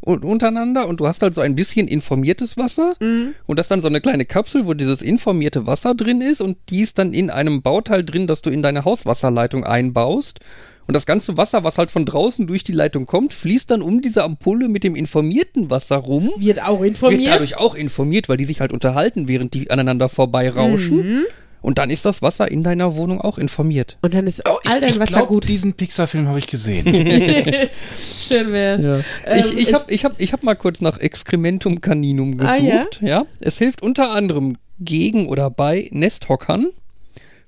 [0.00, 3.34] und untereinander und du hast halt so ein bisschen informiertes Wasser Mhm.
[3.46, 6.56] und das ist dann so eine kleine Kapsel, wo dieses informierte Wasser drin ist und
[6.70, 10.40] die ist dann in einem Bauteil drin, das du in deine Hauswasserleitung einbaust.
[10.86, 14.00] Und das ganze Wasser, was halt von draußen durch die Leitung kommt, fließt dann um
[14.00, 16.32] diese Ampulle mit dem informierten Wasser rum.
[16.36, 17.28] Wird auch Wird informiert.
[17.32, 20.96] dadurch auch informiert, weil die sich halt unterhalten, während die aneinander vorbeirauschen.
[21.18, 21.22] Mhm.
[21.62, 23.98] Und dann ist das Wasser in deiner Wohnung auch informiert.
[24.00, 25.48] Und dann ist Oh, all dein Wasser glaub, gut.
[25.48, 26.86] diesen Pixar-Film habe ich gesehen.
[27.98, 28.82] Schön wär's.
[28.82, 29.04] Ähm,
[29.38, 33.00] ich ich es- habe ich hab, ich hab mal kurz nach Excrementum caninum Ah, gesucht.
[33.02, 33.26] ja?
[33.40, 36.68] Es hilft unter anderem gegen oder bei Nesthockern,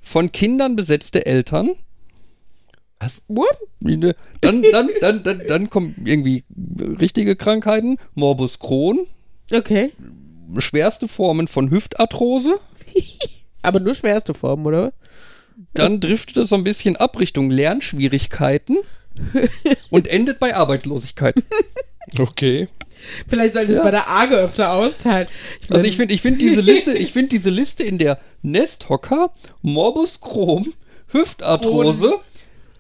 [0.03, 1.71] von Kindern besetzte Eltern.
[3.27, 3.59] What?
[3.81, 6.45] Dann, dann, dann, dann, dann kommen irgendwie
[7.01, 9.01] richtige Krankheiten, Morbus Crohn,
[9.51, 9.91] Okay.
[10.59, 12.61] schwerste Formen von Hüftarthrose.
[13.63, 14.93] Aber nur schwerste Formen, oder?
[15.75, 18.79] Dann driftet es so ein bisschen ab Richtung Lernschwierigkeiten
[19.91, 21.35] und endet bei Arbeitslosigkeit.
[22.19, 22.69] Okay.
[23.29, 25.27] Vielleicht sollte es bei der Arge öfter austeilen.
[25.61, 28.19] Ich Also mein- ich finde ich find diese Liste, ich finde diese Liste in der
[28.43, 30.73] Nesthocker, Morbus Crohn,
[31.09, 32.15] Hüftarthrose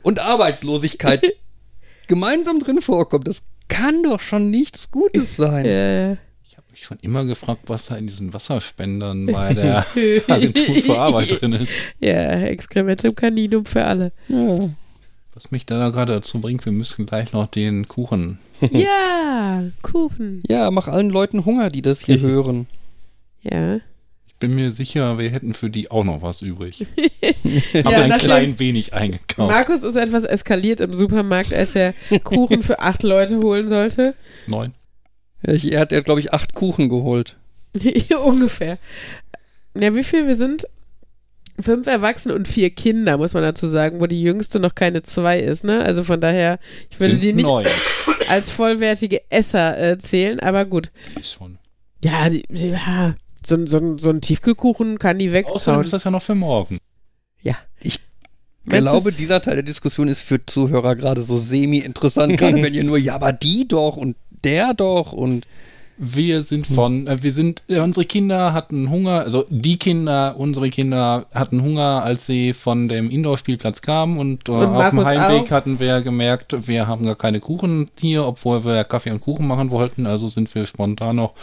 [0.03, 1.22] und Arbeitslosigkeit
[2.09, 3.28] gemeinsam drin vorkommt.
[3.28, 5.66] Das kann doch schon nichts Gutes sein.
[5.66, 6.16] Ja.
[6.74, 9.84] Ich habe mich schon immer gefragt, was da in diesen Wasserspendern bei der
[10.28, 11.72] Agentur für Arbeit drin ist.
[12.00, 14.12] Ja, Excrementum Caninum für alle.
[14.28, 14.58] Ja.
[15.34, 18.38] Was mich da gerade dazu bringt, wir müssen gleich noch den Kuchen.
[18.70, 20.42] ja, Kuchen.
[20.46, 22.66] ja, mach allen Leuten Hunger, die das hier hören.
[23.42, 23.76] Ja.
[24.26, 26.86] Ich bin mir sicher, wir hätten für die auch noch was übrig.
[27.74, 29.52] Ja, Aber ein nachdem- klein wenig eingekauft.
[29.56, 31.94] Markus ist etwas eskaliert im Supermarkt, als er
[32.24, 34.14] Kuchen für acht Leute holen sollte.
[34.46, 34.72] Neun.
[35.45, 37.36] Ich- er hat, glaube ich, acht Kuchen geholt.
[38.24, 38.78] Ungefähr.
[39.78, 40.66] Ja, wie viel wir sind?
[41.61, 45.38] fünf Erwachsene und vier Kinder, muss man dazu sagen, wo die jüngste noch keine zwei
[45.38, 45.84] ist, ne?
[45.84, 46.59] Also von daher,
[46.90, 47.66] ich würde Sind die nicht neun.
[48.28, 50.90] als vollwertige Esser äh, zählen, aber gut.
[51.20, 51.59] Ist schon.
[52.03, 53.14] Ja, die, die, ja
[53.47, 55.84] so, ein- so, so ein Tiefkühlkuchen kann die Außerdem wegzauen.
[55.84, 56.78] ist das ja noch für morgen.
[57.43, 57.55] Ja.
[57.82, 58.01] Ich
[58.64, 62.84] Meinst glaube, dieser Teil der Diskussion ist für Zuhörer gerade so semi-interessant, gerade wenn ihr
[62.84, 65.47] nur, ja, aber die doch und der doch und
[65.99, 70.68] Wir sind von, äh, wir sind, äh, unsere Kinder hatten Hunger, also die Kinder, unsere
[70.70, 75.45] Kinder hatten Hunger, als sie von dem Indoor-Spielplatz kamen und, äh, Und auf dem Heimweg
[75.45, 75.51] auch.
[75.53, 79.70] hatten wir gemerkt, wir haben gar keine Kuchen hier, obwohl wir Kaffee und Kuchen machen
[79.70, 81.34] wollten, also sind wir spontan noch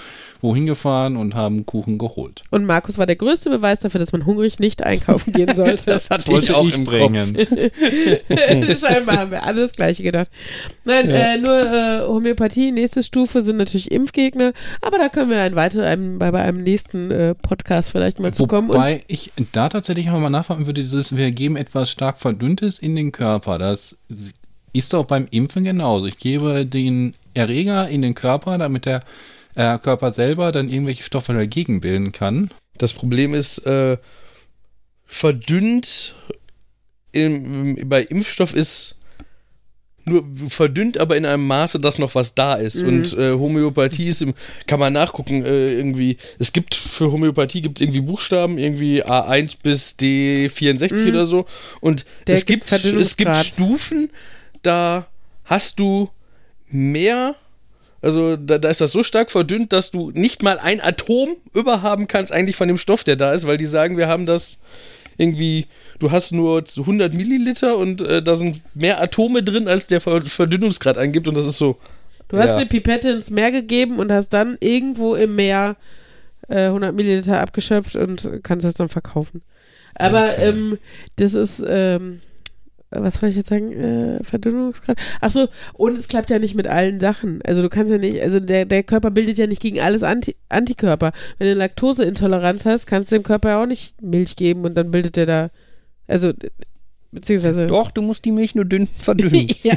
[0.42, 2.44] wohin gefahren und haben Kuchen geholt.
[2.50, 5.86] Und Markus war der größte Beweis dafür, dass man hungrig nicht einkaufen gehen sollte.
[5.88, 7.36] das hatte Wollte ich auch ich im bringen.
[8.78, 10.30] Scheinbar haben wir alle das Gleiche gedacht.
[10.86, 15.56] Nein, äh, nur äh, Homöopathie, nächste Stufe sind natürlich Impfgegner, aber da können wir ein
[15.56, 18.70] weiter, einem, bei, bei einem nächsten äh, Podcast vielleicht mal zu kommen.
[18.70, 22.80] Und Wobei ich da tatsächlich noch mal nachfragen würde, dieses, wir geben etwas stark Verdünntes
[22.80, 23.58] in den Körper.
[23.58, 24.00] Das
[24.74, 26.06] ist doch beim Impfen genauso.
[26.06, 29.02] Ich gebe den Erreger in den Körper, damit der
[29.56, 32.52] äh, Körper selber dann irgendwelche Stoffe dagegen bilden kann.
[32.78, 33.98] Das Problem ist, äh,
[35.06, 36.16] verdünnt
[37.12, 38.96] im, bei Impfstoff ist
[40.06, 42.78] nur verdünnt, aber in einem Maße, dass noch was da ist.
[42.78, 44.34] Und äh, Homöopathie ist im,
[44.66, 49.58] kann man nachgucken, äh, irgendwie, es gibt für Homöopathie gibt es irgendwie Buchstaben, irgendwie A1
[49.62, 51.46] bis D64 oder so.
[51.82, 53.36] Und Der es gibt es gibt.
[53.36, 54.10] Stufen,
[54.62, 55.08] da
[55.46, 56.10] hast du
[56.68, 57.36] mehr
[58.02, 62.08] also da, da ist das so stark verdünnt, dass du nicht mal ein Atom überhaben
[62.08, 64.60] kannst eigentlich von dem Stoff, der da ist, weil die sagen, wir haben das
[65.18, 65.66] irgendwie,
[66.00, 70.24] du hast nur 100 Milliliter und äh, da sind mehr Atome drin, als der Ver
[70.24, 71.78] Verdünnungsgrad angibt und das ist so.
[72.30, 72.56] du hast ja.
[72.56, 75.76] eine Pipette ins Meer gegeben und hast dann irgendwo im Meer
[76.48, 79.42] äh, 100 Milliliter abgeschöpft und kannst das dann verkaufen.
[79.96, 80.78] Aber ähm,
[81.18, 82.22] das ist, ähm,
[82.92, 83.72] was wollte ich jetzt sagen?
[83.72, 84.98] Äh, Verdünnungsgrad.
[85.22, 87.42] Ach so, und es klappt ja nicht mit allen Sachen.
[87.44, 90.36] Also du kannst ja nicht, also der, der Körper bildet ja nicht gegen alles Anti
[90.50, 91.12] Antikörper.
[91.38, 94.92] Wenn du Laktoseintoleranz hast, kannst du dem Körper ja auch nicht Milch geben und dann
[94.92, 95.50] bildet der da,
[96.08, 96.34] also
[97.12, 99.48] beziehungsweise doch, du musst die Milch nur dünn verdünnen.
[99.64, 99.76] ja.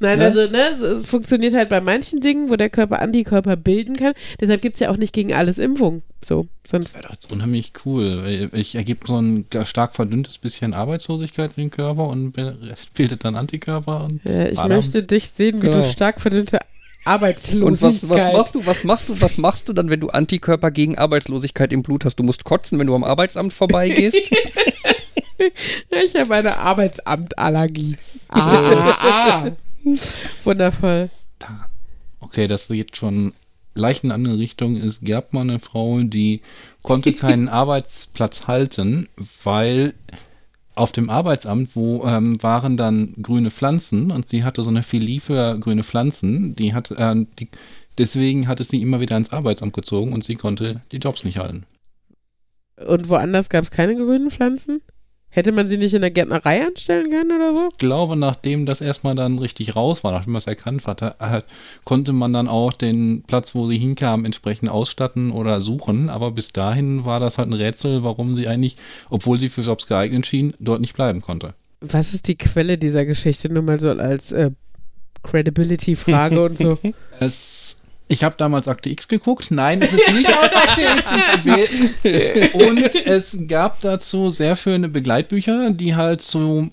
[0.00, 0.24] Nein, Ne?
[0.24, 4.12] also, ne, es- es funktioniert halt bei manchen Dingen, wo der Körper Antikörper bilden kann.
[4.40, 6.02] Deshalb gibt es ja auch nicht gegen alles Impfung.
[6.24, 6.88] So, sonst.
[6.88, 8.48] Das wäre doch jetzt unheimlich cool.
[8.52, 12.32] Ich ergebe so ein stark verdünntes bisschen Arbeitslosigkeit in den Körper und
[12.94, 14.76] bildet dann Antikörper und Äh, ich Badam.
[14.78, 15.80] möchte dich sehen, wie Genau.
[15.80, 17.80] du stark verdünnte Und Arbeitslosigkeit.
[17.80, 20.98] was, was machst du, was machst du, was machst du dann, wenn du Antikörper gegen
[20.98, 22.16] Arbeitslosigkeit im Blut hast?
[22.16, 24.16] Du musst kotzen, wenn du am Arbeitsamt vorbeigehst.
[26.04, 27.96] Ich habe eine Arbeitsamtallergie.
[28.28, 28.40] Ah,
[29.00, 29.50] ah.
[30.42, 31.10] Wundervoll.
[32.18, 33.32] Okay, das geht schon
[33.74, 34.76] leicht in eine andere Richtung.
[34.76, 36.42] Es gab mal eine Frau, die
[36.82, 39.08] konnte keinen Arbeitsplatz halten,
[39.44, 39.94] weil
[40.74, 45.20] auf dem Arbeitsamt, wo ähm, waren dann grüne Pflanzen und sie hatte so eine Philie
[45.20, 47.48] für grüne Pflanzen, die hat, äh, die,
[47.98, 51.38] deswegen hat es sie immer wieder ins Arbeitsamt gezogen und sie konnte die Jobs nicht
[51.38, 51.64] halten.
[52.76, 54.80] Und woanders gab es keine grünen Pflanzen?
[55.30, 57.68] Hätte man sie nicht in der Gärtnerei anstellen können oder so?
[57.70, 61.42] Ich glaube, nachdem das erstmal dann richtig raus war, nachdem man es erkannt hatte, äh,
[61.84, 66.08] konnte man dann auch den Platz, wo sie hinkamen, entsprechend ausstatten oder suchen.
[66.08, 68.76] Aber bis dahin war das halt ein Rätsel, warum sie eigentlich,
[69.10, 71.54] obwohl sie für Jobs geeignet schien, dort nicht bleiben konnte.
[71.80, 73.52] Was ist die Quelle dieser Geschichte?
[73.52, 74.50] Nur mal so als äh,
[75.22, 76.78] Credibility-Frage und so.
[77.20, 79.50] Es, ich habe damals Akte X geguckt.
[79.50, 82.54] Nein, es ist nicht aus Akte X.
[82.54, 86.68] Und es gab dazu sehr schöne Begleitbücher, die halt so,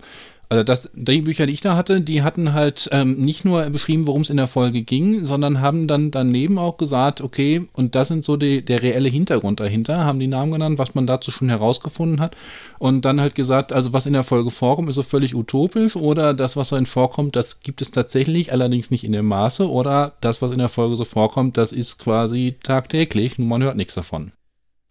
[0.50, 4.08] also das, die Bücher, die ich da hatte, die hatten halt ähm, nicht nur beschrieben,
[4.08, 8.10] worum es in der Folge ging, sondern haben dann daneben auch gesagt, okay, und das
[8.10, 11.50] sind so die, der reelle Hintergrund dahinter, haben die Namen genannt, was man dazu schon
[11.50, 12.36] herausgefunden hat.
[12.78, 16.34] Und dann halt gesagt, also was in der Folge vorkommt, ist so völlig utopisch oder
[16.34, 20.42] das, was darin vorkommt, das gibt es tatsächlich, allerdings nicht in dem Maße oder das,
[20.42, 24.32] was in der Folge so vorkommt, das ist quasi tagtäglich, nur man hört nichts davon.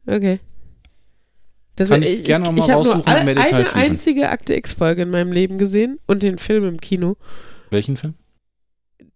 [0.07, 0.40] Okay.
[1.77, 3.91] Das, Kann ich gerne ich habe nur raussuchen und alle- mehr Details eine schließen.
[3.93, 7.16] einzige Akte X-Folge in meinem Leben gesehen und den Film im Kino.
[7.70, 8.14] Welchen Film?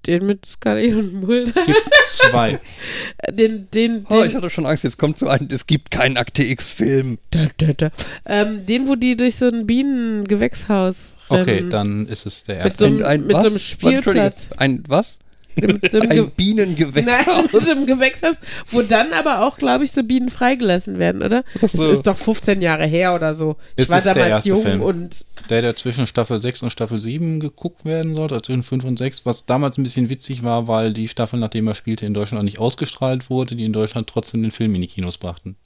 [0.07, 1.53] Den mit Scully und Mulder.
[1.55, 2.61] Es gibt zwei.
[3.33, 6.17] Den, den, Oh, den, ich hatte schon Angst, jetzt kommt so ein, es gibt keinen
[6.17, 7.19] Akte X-Film.
[8.27, 11.71] Ähm, den, wo die durch so ein Bienengewächshaus Okay, rennen.
[11.71, 12.89] dann ist es der Mit erste.
[13.01, 13.45] so einem- mit so einem was?
[13.45, 14.49] Warte, Spielplatz.
[14.57, 15.19] Ein was?
[15.57, 17.27] Mit so Ge- Ein Bienengewächshaus.
[17.27, 18.41] Nein, so einem Gewächshaus,
[18.71, 21.45] wo dann aber auch, glaube ich, so Bienen freigelassen werden, oder?
[21.61, 21.89] Das so.
[21.91, 23.57] ist doch 15 Jahre her oder so.
[23.77, 24.83] Ich Es war ist der damals erste jung Film.
[24.83, 28.85] und Der, der zwischen Staffel 6 und Staffel 7 geguckt werden sollte, also zwischen 5
[28.85, 32.15] und 6, was damals ein bisschen witzig war, weil die Staffel, nachdem er spielte, in
[32.15, 35.57] Deutschland auch nicht ausgestrahlt wurde, die in Deutschland trotzdem den Film in die Kinos brachten.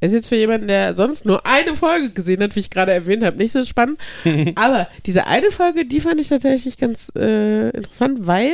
[0.00, 3.24] Ist jetzt für jemanden, der sonst nur eine Folge gesehen hat, wie ich gerade erwähnt
[3.24, 3.98] habe, nicht so spannend.
[4.54, 8.52] Aber diese eine Folge, die fand ich tatsächlich ganz äh, interessant, weil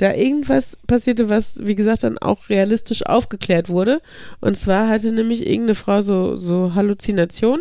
[0.00, 4.00] da irgendwas passierte, was, wie gesagt, dann auch realistisch aufgeklärt wurde.
[4.40, 7.60] Und zwar hatte nämlich irgendeine Frau so, so Halluzination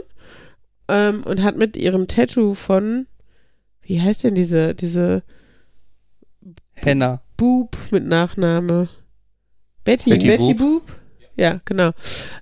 [0.88, 3.08] ähm, und hat mit ihrem Tattoo von,
[3.82, 5.24] wie heißt denn diese, diese
[6.74, 7.22] Henna.
[7.36, 8.88] Boob mit Nachname?
[9.84, 10.86] Betty, Betty Betty, Boop.
[10.86, 11.00] Boop?
[11.36, 11.92] Ja, genau.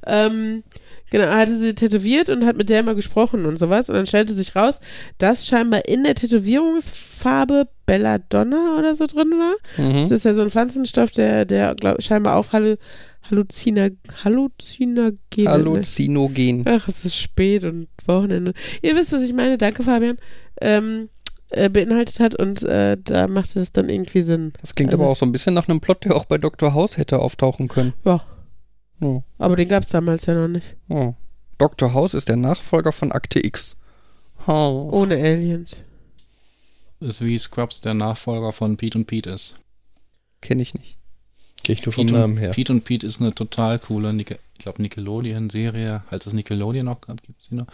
[0.06, 0.64] Ähm,
[1.10, 3.89] genau, hatte sie tätowiert und hat mit der mal gesprochen und sowas.
[3.89, 4.80] Und dann stellte sich raus,
[5.18, 9.55] dass scheinbar in der Tätowierungsfarbe Belladonna oder so drin war.
[9.84, 10.01] Mhm.
[10.01, 12.76] Das ist ja so ein Pflanzenstoff, der, der glaub, scheinbar auch Hallu
[13.30, 13.89] Halluzina
[14.24, 15.49] Halluzinogene.
[15.49, 16.64] Halluzinogen.
[16.66, 18.53] Ach, es ist spät und Wochenende.
[18.82, 19.58] Ihr wisst, was ich meine.
[19.58, 20.18] Danke, Fabian.
[20.62, 21.10] Ähm,
[21.49, 24.51] äh, beinhaltet hat und äh, da machte es dann irgendwie Sinn.
[24.62, 26.74] Das klingt Also- aber auch so ein bisschen nach einem Plot, der auch bei Dr.
[26.74, 27.93] House hätte auftauchen können.
[28.03, 28.22] Ja,
[29.00, 29.22] Oh.
[29.38, 30.76] aber den gab es damals ja noch nicht.
[30.89, 31.14] Oh.
[31.58, 31.93] Dr.
[31.93, 33.78] House ist der Nachfolger von Akte X.
[34.48, 34.89] Oh.
[34.91, 35.84] Ohne Aliens.
[37.00, 39.54] Ist wie Scrubs der Nachfolger von Pete und Pete ist.
[40.41, 40.98] Kenne ich nicht.
[41.64, 42.52] Gehe ich nur vom Pete Namen und, her.
[42.52, 47.02] Pete und Pete ist eine total coole, Nicke, ich glaube Nickelodeon-Serie, als es Nickelodeon noch
[47.02, 47.68] gab, gibt sie noch.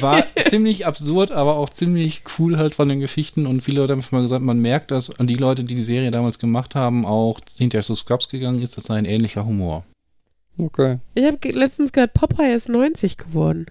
[0.00, 4.02] War ziemlich absurd, aber auch ziemlich cool halt von den Geschichten und viele Leute haben
[4.02, 7.40] schon mal gesagt, man merkt, dass die Leute, die die Serie damals gemacht haben, auch
[7.56, 9.84] hinterher zu Scrubs gegangen ist, das sei ein ähnlicher Humor.
[10.58, 10.98] Okay.
[11.14, 13.66] Ich habe letztens gehört, Popeye ist 90 geworden.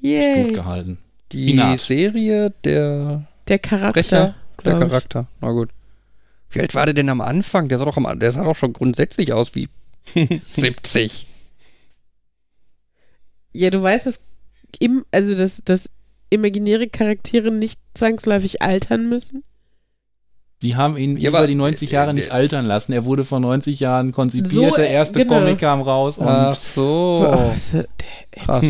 [0.00, 0.44] Sich Yay.
[0.44, 0.98] gut gehalten.
[1.30, 1.80] Die Naht.
[1.80, 4.02] Serie der Der Charakter.
[4.02, 4.34] Sprecher,
[4.64, 4.88] der glaub ich.
[4.88, 5.26] Charakter.
[5.40, 5.70] Na gut.
[6.50, 7.68] Wie alt war der denn am Anfang?
[7.68, 9.68] Der sah doch, am, der sah doch schon grundsätzlich aus wie
[10.04, 11.26] 70.
[13.52, 14.22] Ja, du weißt, dass,
[14.80, 15.90] im, also dass, dass
[16.30, 19.44] imaginäre Charaktere nicht zwangsläufig altern müssen.
[20.62, 22.92] Die haben ihn Ja, über aber- die 90 Jahre nicht altern lassen.
[22.92, 25.40] Er wurde vor 90 Jahren konzipiert, So, der äh, erste genau.
[25.40, 27.24] Comic kam raus und Ach so.
[27.24, 27.84] Er- der,
[28.44, 28.64] Krass.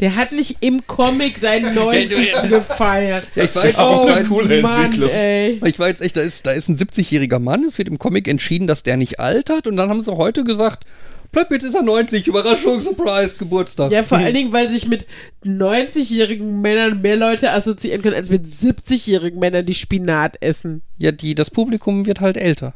[0.00, 2.32] der hat nicht im Comic seinen 90.
[2.48, 3.28] gefeiert.
[3.34, 5.10] Ja, ich weiß, oh, weiß, coole Mann, Entwicklung.
[5.10, 5.60] ey.
[5.66, 8.26] Ich war jetzt echt, da ist, da ist ein 70-jähriger Mann, es wird im Comic
[8.26, 10.84] entschieden, dass der nicht altert und dann haben sie heute gesagt,
[11.34, 13.90] jetzt ist er 90, Überraschung, Surprise, Geburtstag.
[13.90, 15.06] Ja, vor allen Dingen, weil sich mit
[15.44, 20.82] 90-jährigen Männern mehr Leute assoziieren können, als mit 70-jährigen Männern, die Spinat essen.
[20.98, 22.74] Ja, die, das Publikum wird halt älter.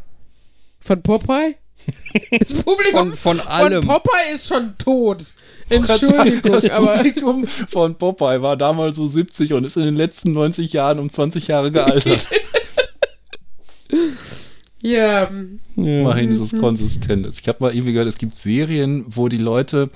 [0.80, 1.56] Von Popeye?
[2.40, 3.86] Das Publikum Von, von allem.
[3.86, 5.24] Popeye ist schon tot.
[5.68, 10.32] Das Entschuldigung, aber Publikum von Popeye war damals so 70 und ist in den letzten
[10.32, 12.26] 90 Jahren um 20 Jahre gealtert.
[14.84, 15.30] ja,
[15.76, 17.26] Immerhin ist es konsistent.
[17.26, 19.88] Ich habe mal irgendwie gehört, es gibt Serien, wo die Leute,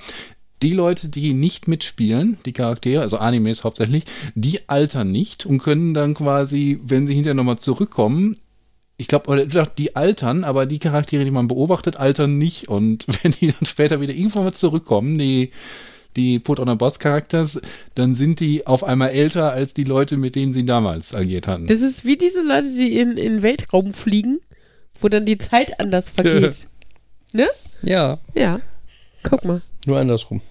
[0.63, 5.93] die Leute, die nicht mitspielen, die Charaktere, also Animes hauptsächlich, die altern nicht und können
[5.93, 8.35] dann quasi, wenn sie hinterher nochmal zurückkommen,
[8.97, 12.67] ich glaube, die altern, aber die Charaktere, die man beobachtet, altern nicht.
[12.67, 15.51] Und wenn die dann später wieder irgendwann mal zurückkommen, die,
[16.15, 17.61] die Put on a Boss Charakters,
[17.93, 21.67] dann sind die auf einmal älter als die Leute, mit denen sie damals agiert hatten.
[21.67, 24.39] das ist wie diese Leute, die in, in den Weltraum fliegen,
[25.01, 26.67] wo dann die Zeit anders vergeht.
[27.31, 27.47] ne?
[27.81, 28.17] Ja.
[28.35, 28.59] Ja.
[29.23, 29.61] Guck mal.
[29.85, 30.41] Nur andersrum.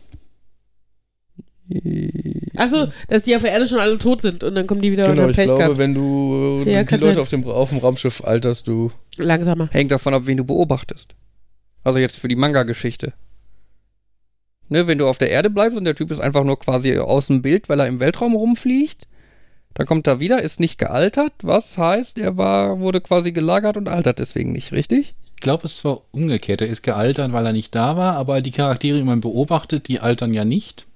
[2.56, 5.06] Achso, dass die auf der Erde schon alle tot sind und dann kommen die wieder
[5.06, 5.78] Genau, unter ich Pech glaube, gehabt.
[5.78, 8.90] wenn du Ja, die Leute auf dem, auf dem Raumschiff alterst, du.
[9.16, 9.68] Langsamer.
[9.70, 11.14] Hängt davon ab, wen du beobachtest.
[11.84, 13.12] Also jetzt für die Manga-Geschichte.
[14.70, 17.26] Ne, wenn du auf der Erde bleibst und der Typ ist einfach nur quasi aus
[17.26, 19.06] dem Bild, weil er im Weltraum rumfliegt,
[19.78, 23.88] dann kommt er wieder, ist nicht gealtert, was heißt, er war, wurde quasi gelagert und
[23.88, 25.14] altert deswegen nicht, richtig?
[25.36, 26.60] Ich glaube, es ist zwar umgekehrt.
[26.60, 30.00] Er ist gealtert, weil er nicht da war, aber die Charaktere, die man beobachtet, die
[30.00, 30.86] altern ja nicht.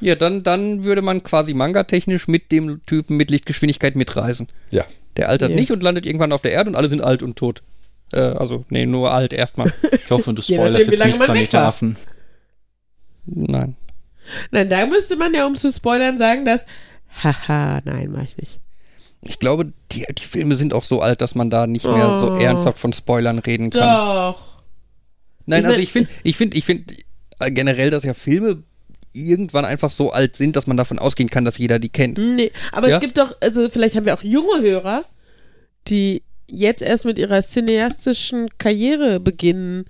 [0.00, 4.46] Ja, dann, dann würde man quasi manga-technisch mit dem Typen mit Lichtgeschwindigkeit mitreisen.
[4.70, 4.84] Ja.
[5.16, 5.56] Der altert Ja.
[5.56, 7.64] nicht und landet irgendwann auf der Erde und alle sind alt und tot.
[8.12, 9.72] Äh, also, nee, nur alt erstmal.
[9.92, 11.96] Ich hoffe, du spoilerst wie jetzt lange nicht man Planet der Affen.
[13.26, 13.74] Nein.
[14.52, 16.66] Nein, da müsste man ja, um zu spoilern, sagen, dass.
[17.22, 18.60] Haha, nein, mach ich nicht.
[19.22, 22.30] Ich glaube, die, die Filme sind auch so alt, dass man da nicht mehr so
[22.32, 22.36] Oh.
[22.36, 23.82] ernsthaft von Spoilern reden kann.
[23.88, 24.62] Doch.
[25.46, 26.94] Nein, Ich also ich finde, ich finde, ich finde
[27.40, 28.62] äh, generell, dass ja Filme
[29.12, 32.18] irgendwann einfach so alt sind, dass man davon ausgehen kann, dass jeder die kennt.
[32.18, 32.96] Nee, aber Ja?
[32.96, 35.04] es gibt doch, also vielleicht haben wir auch junge Hörer,
[35.88, 39.86] die jetzt erst mit ihrer cineastischen Karriere beginnen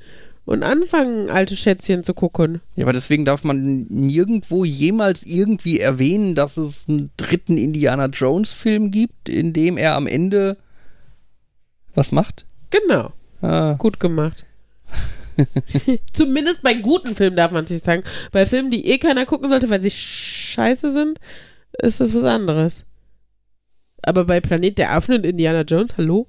[0.49, 2.61] und anfangen, alte Schätzchen zu gucken.
[2.74, 8.53] Ja, aber deswegen darf man nirgendwo jemals irgendwie erwähnen, dass es einen dritten Indiana Jones
[8.53, 10.57] Film gibt, in dem er am Ende
[11.94, 12.46] was macht.
[12.70, 14.44] Genau, Ah, gut gemacht.
[16.12, 18.03] Zumindest bei guten Filmen darf man es nicht sagen.
[18.32, 21.20] Bei Filmen, die eh keiner gucken sollte, weil sie scheiße sind,
[21.80, 22.84] ist das was anderes.
[24.03, 26.26] Aber bei Planet der Affen und Indiana Jones, hallo?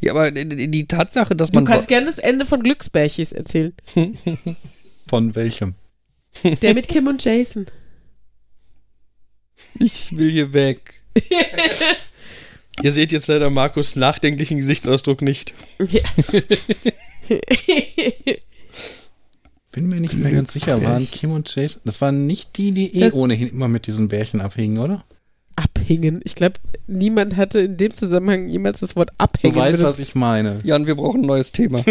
[0.00, 1.64] Ja, aber die, die Tatsache, dass Du man.
[1.64, 3.72] kannst gerne das Ende von Glücksbärchis erzählen.
[5.08, 5.74] Von welchem?
[6.62, 7.66] Der mit Kim und Jason.
[9.80, 11.02] ich will hier weg.
[12.82, 15.52] Ihr seht jetzt leider Markus nachdenklichen Gesichtsausdruck nicht.
[15.78, 16.00] Ja.
[19.72, 22.94] Bin mir nicht mehr ganz sicher, waren Kim und Jason, das waren nicht die, die
[22.96, 25.04] eh Das- ohnehin immer mit diesen Bärchen abhingen, oder?
[25.56, 26.20] Abhängen.
[26.24, 26.54] Ich glaube,
[26.86, 29.54] niemand hatte in dem Zusammenhang jemals das Wort Du abhängen.
[29.56, 29.98] weißt, benutzt.
[29.98, 30.58] was ich meine.
[30.64, 31.82] Jan, wir brauchen ein neues Thema.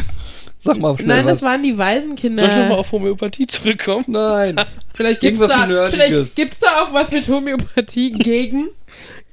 [0.62, 1.38] Sag mal schnell Nein, was.
[1.38, 2.42] das waren die Waisenkinder.
[2.42, 4.04] Soll ich nochmal auf Homöopathie zurückkommen?
[4.08, 4.56] Nein.
[4.94, 8.68] Vielleicht gibt's Irgendwas da, vielleicht gibt's da auch was mit Homöopathie gegen,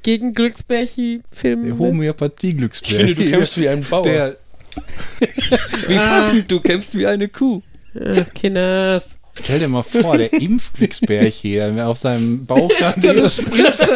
[0.04, 1.64] gegen Glücksbärchi-Filme.
[1.64, 3.06] Der Ich finde, Homöopathie-Glücksbär.
[3.08, 4.04] du kämpfst wie ein Bauer.
[4.04, 4.38] Der,
[5.88, 6.08] Wie Ah.
[6.22, 7.62] passend, du kämpfst wie eine Kuh.
[8.00, 9.18] Ach, Kinders.
[9.44, 13.90] Stell dir mal vor, der Impfglücksbär hier, er auf seinem Bauch dann So eine Spritze.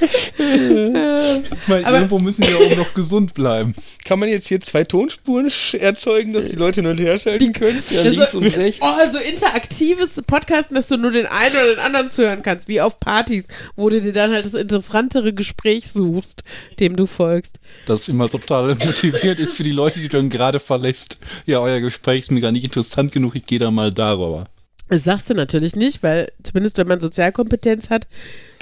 [0.00, 3.74] Ich meine, Aber- irgendwo müssen die oben noch gesund bleiben.
[4.04, 7.82] Kann man jetzt hier zwei Tonspuren erzeugen, dass die Leute hin und her schalten können?
[7.90, 8.80] Ja, Das links so- und rechts.
[8.82, 12.80] Oh, so interaktives Podcasten, dass du nur den einen oder den anderen zuhören kannst, wie
[12.80, 16.42] auf Partys, wo du dir dann halt das interessantere Gespräch suchst,
[16.80, 17.56] dem du folgst.
[17.86, 21.18] Das immer total motiviert ist für die Leute, die du dann gerade verlässt.
[21.46, 24.44] Ja, euer Gespräch ist mir gar nicht interessant genug, ich gehe da mal darüber.
[24.88, 28.06] Das sagst du natürlich nicht, weil zumindest wenn man Sozialkompetenz hat,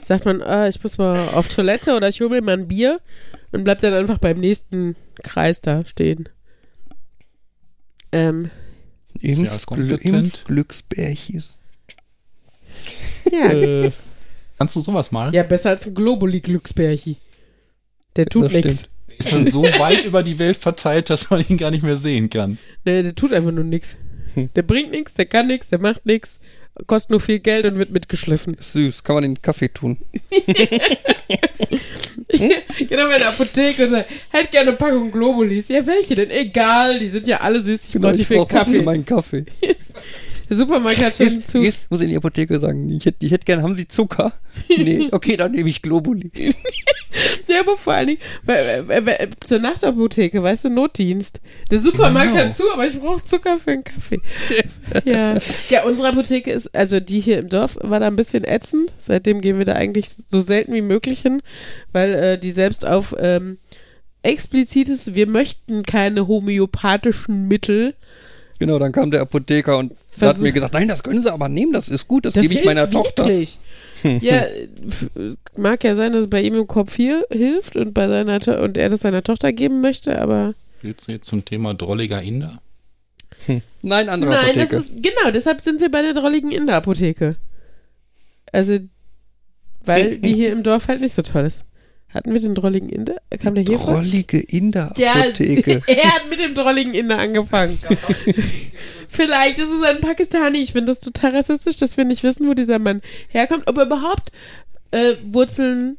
[0.06, 3.00] sagt man, ah, ich muss mal auf Toilette oder ich hole mir mal ein Bier
[3.52, 6.28] und bleibt dann einfach beim nächsten Kreis da stehen.
[8.12, 8.50] Ähm,
[9.22, 10.04] Sozialkompetent.
[10.04, 11.58] Impfglücksbärchis.
[13.32, 13.92] ja, Äh,
[14.58, 15.34] Kannst du sowas mal?
[15.34, 17.16] ja, besser als ein Globuli-Glücksbärchi.
[18.16, 18.84] Der tut nichts.
[19.18, 22.30] Ist dann so weit über die Welt verteilt, dass man ihn gar nicht mehr sehen
[22.30, 22.58] kann.
[22.84, 23.96] Nee, der tut einfach nur nichts.
[24.54, 26.38] Der bringt nichts, der kann nichts, der macht nichts,
[26.86, 28.56] kostet nur viel Geld und wird mitgeschliffen.
[28.58, 29.98] Süß, kann man in den Kaffee tun.
[32.28, 35.68] genau, in der Apotheke und sagt, hätte gerne eine Packung Globulis.
[35.68, 36.30] Ja, welche denn?
[36.30, 38.82] Egal, die sind ja alle süß, ich Genau, brauche die ich für Kaffee.
[38.82, 39.44] meinen Kaffee.
[40.48, 41.60] Der Supermarkt hat schon zu.
[41.60, 44.32] gehst, muss in die Apotheke sagen, ich hätte, ich hätte gern, haben Sie Zucker?
[44.68, 46.30] Nee, okay, dann nehme ich Globuli.
[47.48, 51.40] Ja, aber vor allen Dingen, weil, weil, weil, zur Nachtapotheke, weißt du, Notdienst.
[51.70, 52.44] Der Supermarkt Genau.
[52.44, 54.20] hat zu, aber ich brauche Zucker für einen Kaffee.
[55.04, 55.38] ja.
[55.70, 58.92] ja, unsere Apotheke ist, also die hier im Dorf war da ein bisschen ätzend.
[58.98, 61.40] Seitdem gehen wir da eigentlich so selten wie möglich hin,
[61.92, 63.58] weil äh, die selbst auf ähm,
[64.22, 67.94] explizites, wir möchten keine homöopathischen Mittel.
[68.58, 71.48] Genau, dann kam der Apotheker und Versuch- hat mir gesagt, nein, das können Sie aber
[71.48, 73.24] nehmen, das ist gut, das, Das gebe ich meiner Tochter.
[73.26, 73.58] wirklich.
[74.20, 74.44] ja,
[75.56, 78.52] mag ja sein, dass es bei ihm im Kopf hier hilft und bei seiner to
[78.62, 82.60] und er das seiner Tochter geben möchte, aber Willst du jetzt zum Thema drolliger Inder?
[83.82, 84.60] Nein, andere Nein, Apotheke.
[84.60, 87.36] das ist genau, deshalb sind wir bei der drolligen Inder-Apotheke.
[88.52, 88.78] Also,
[89.84, 91.62] weil die hier im Dorf halt nicht so toll ist.
[92.16, 93.16] Hatten wir den drolligen Inder?
[93.42, 93.94] Kam der hier vor?
[93.94, 95.82] Drollige Ja, Inder-Apotheke.
[95.86, 97.78] er hat mit dem drolligen Inder angefangen.
[99.08, 100.58] Vielleicht ist es ein Pakistani.
[100.58, 103.66] Ich finde das total rassistisch, dass wir nicht wissen, wo dieser Mann herkommt.
[103.66, 104.30] Ob er überhaupt
[104.90, 105.98] äh, Wurzeln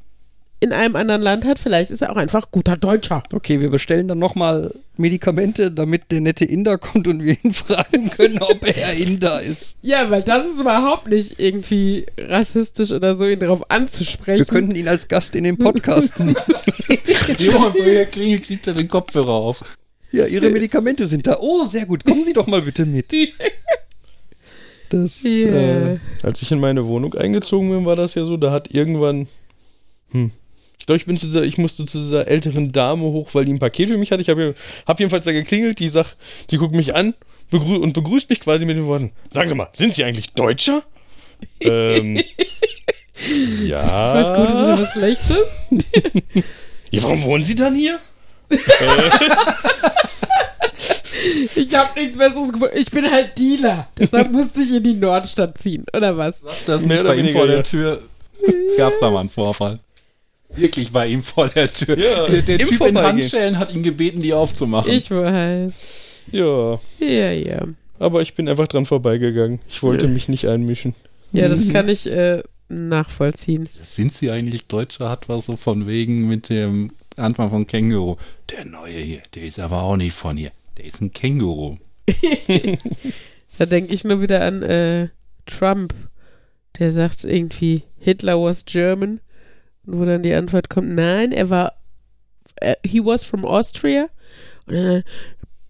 [0.59, 1.59] in einem anderen Land hat.
[1.59, 3.21] Vielleicht ist er auch einfach guter Deutscher.
[3.33, 8.09] Okay, wir bestellen dann nochmal Medikamente, damit der nette Inder kommt und wir ihn fragen
[8.09, 9.77] können, ob er Inder ist.
[9.81, 14.39] Ja, weil das ist überhaupt nicht irgendwie rassistisch oder so, ihn darauf anzusprechen.
[14.39, 16.35] Wir könnten ihn als Gast in den Podcast nehmen.
[17.37, 19.77] Johann, wo er klingelt, kriegt er den Kopfhörer auf.
[20.11, 21.37] Ja, Ihre Medikamente sind da.
[21.39, 22.03] Oh, sehr gut.
[22.05, 23.13] Kommen Sie doch mal bitte mit.
[24.89, 25.95] Das, Yeah.
[25.95, 29.27] äh, als ich in meine Wohnung eingezogen bin, war das ja so, da hat irgendwann.
[30.11, 30.31] Hm.
[30.87, 33.51] Ich glaube, ich bin zu dieser, ich musste zu dieser älteren Dame hoch, weil die
[33.51, 34.21] ein Paket für mich hatte.
[34.21, 36.15] Ich habe hab jedenfalls da geklingelt, die sagt,
[36.49, 37.13] die guckt mich an
[37.51, 40.83] begrü und begrüßt mich quasi mit den Worten: Sagen Sie mal, sind Sie eigentlich Deutscher?
[41.59, 42.23] ähm.
[43.65, 43.81] Ja.
[43.83, 45.49] Ist was Gutes oder was Schlechtes?
[46.89, 47.99] Ja, warum wohnen Sie dann hier?
[51.55, 52.77] Ich habe nichts Besseres gefunden.
[52.77, 53.89] Ich bin halt Dealer.
[53.97, 56.43] Deshalb musste ich in die Nordstadt ziehen, oder was?
[56.65, 57.63] Das nicht bei ihm vor der.
[57.63, 58.01] Tür.
[58.77, 59.77] Gab's da mal einen Vorfall.
[60.49, 61.97] Wirklich bei ihm vor der Tür.
[61.97, 62.97] Ja, der der Typ in.
[62.97, 64.91] Handschellen hat ihn gebeten, die aufzumachen.
[64.91, 65.73] Ich weiß.
[66.31, 67.67] Ja, Ja, ja.
[67.99, 69.59] aber ich bin einfach dran vorbeigegangen.
[69.67, 70.93] Ich wollte mich nicht einmischen.
[71.31, 73.67] Ja, das kann ich äh, nachvollziehen.
[73.71, 75.09] Sind sie eigentlich Deutscher?
[75.09, 78.15] Hat was so von wegen mit dem Anfang von Känguru.
[78.51, 80.51] Der neue hier, der ist aber auch nicht von hier.
[80.77, 81.77] Der ist ein Känguru.
[83.57, 85.07] Da denke ich nur wieder an äh,
[85.45, 85.93] Trump.
[86.77, 89.19] Der sagt irgendwie, Hitler was German.
[89.87, 91.73] Wo dann die Antwort kommt, nein, er war,
[92.83, 94.09] he was from Austria.
[94.67, 95.03] Und dann,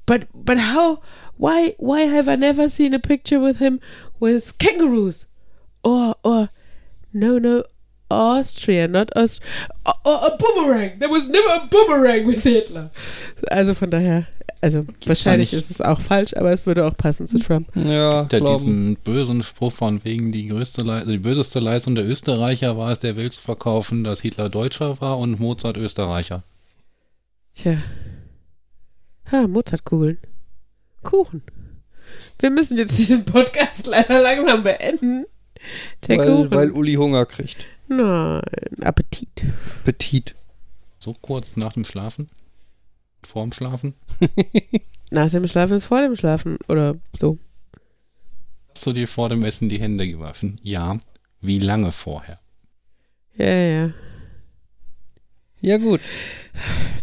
[0.05, 0.99] but, but how,
[1.37, 3.79] why, why have I never seen a picture with him
[4.19, 5.27] with kangaroos?
[5.83, 6.49] Or, or,
[7.13, 7.63] no, no,
[8.09, 9.41] Austria, not Aust
[9.85, 10.99] a, a, a boomerang.
[10.99, 12.89] There was never a boomerang with Hitler.
[13.51, 14.27] Also von daher,
[14.61, 17.69] also wahrscheinlich nicht- ist es auch falsch, aber es würde auch passen zu Trump.
[17.75, 18.57] Ja, Der glauben.
[18.57, 22.99] diesen bösen Spruch von wegen die größte Le die böseste Leistung der Österreicher war es,
[22.99, 26.43] der Welt zu verkaufen, dass Hitler Deutscher war und Mozart Österreicher.
[27.55, 27.77] Tja.
[29.31, 30.17] Ha, Mozartkugeln.
[31.03, 31.41] Kuchen.
[32.39, 35.25] Wir müssen jetzt diesen Podcast leider langsam beenden.
[36.07, 36.51] Der weil, Kuchen.
[36.51, 37.65] weil Uli Hunger kriegt.
[37.89, 38.41] Nein,
[38.81, 39.29] Appetit.
[39.83, 40.35] Petit.
[40.97, 42.29] So kurz nach dem Schlafen?
[43.27, 43.93] Vorm Schlafen?
[45.11, 47.37] Nach dem Schlafen ist vor dem Schlafen oder so.
[48.69, 50.59] Hast du dir vor dem Essen die Hände gewaschen?
[50.63, 50.97] Ja.
[51.41, 52.39] Wie lange vorher?
[53.37, 53.93] Ja, ja.
[55.59, 56.01] Ja gut.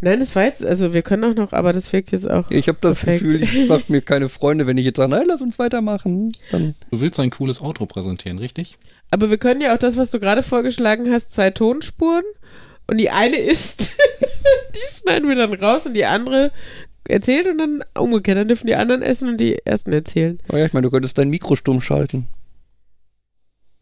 [0.01, 2.51] Nein, das weiß, also wir können auch noch, aber das wirkt jetzt auch.
[2.51, 3.25] Ich habe das Perfekt.
[3.25, 6.33] Gefühl, ich mache mir keine Freunde, wenn ich jetzt sage, nein, lass uns weitermachen.
[6.51, 8.79] Dann Du willst ein cooles Auto präsentieren, richtig?
[9.11, 12.25] Aber wir können ja auch das, was du gerade vorgeschlagen hast, zwei Tonspuren
[12.87, 13.97] und die eine ist,
[14.75, 16.53] die schneiden wir dann raus und die andere
[17.09, 18.39] erzählt und dann umgekehrt.
[18.39, 20.39] Dann dürfen die anderen essen und die ersten erzählen.
[20.53, 22.29] Oh ja, ich meine, du könntest dein Mikro stumm schalten.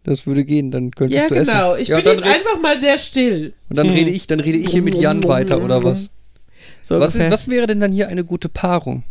[0.05, 1.53] Das würde gehen, dann könntest Ja, du essen.
[1.53, 1.77] genau.
[1.77, 3.55] Ich ja, bin jetzt einfach mal sehr still.
[3.69, 6.11] Und dann rede ich, dann rede ich hier mit Jan weiter, oder was?
[6.83, 9.05] So Was, was wäre denn dann hier eine gute Paarung?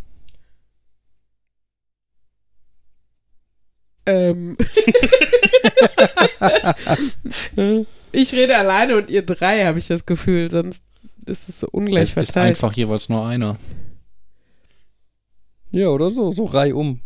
[4.04, 4.58] Ähm.
[8.12, 10.50] ich rede alleine und ihr drei, habe ich das Gefühl.
[10.50, 10.82] Sonst
[11.26, 12.48] ist es so ungleich es ist verteilt.
[12.50, 13.56] einfach jeweils nur einer.
[15.70, 17.00] Ja, oder so, so reihum.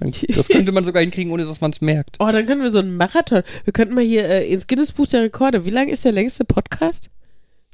[0.28, 2.16] Das könnte man sogar hinkriegen, ohne dass man es merkt.
[2.20, 3.42] Oh, dann können wir so einen Marathon.
[3.64, 5.64] Wir könnten mal hier äh, ins Guinness Buch der Rekorde.
[5.64, 7.10] Wie lang ist der längste Podcast?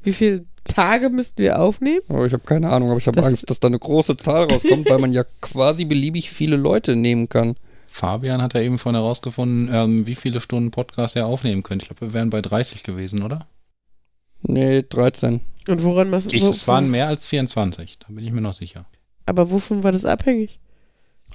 [0.03, 2.01] Wie viele Tage müssten wir aufnehmen?
[2.09, 4.45] Aber ich habe keine Ahnung, aber ich habe Das- Angst, dass da eine große Zahl
[4.51, 7.57] rauskommt, weil man ja quasi beliebig viele Leute nehmen kann.
[7.95, 11.85] Fabian hat ja eben schon herausgefunden, ähm, wie viele Stunden Podcast er aufnehmen könnte.
[11.85, 13.47] Ich glaube, wir wären bei 30 gewesen, oder?
[14.43, 15.41] Nee, 13.
[15.69, 16.13] Und woran?
[16.33, 18.85] Ich, wo- es waren mehr als 24, da bin ich mir noch sicher.
[19.27, 20.59] Aber wovon war das abhängig?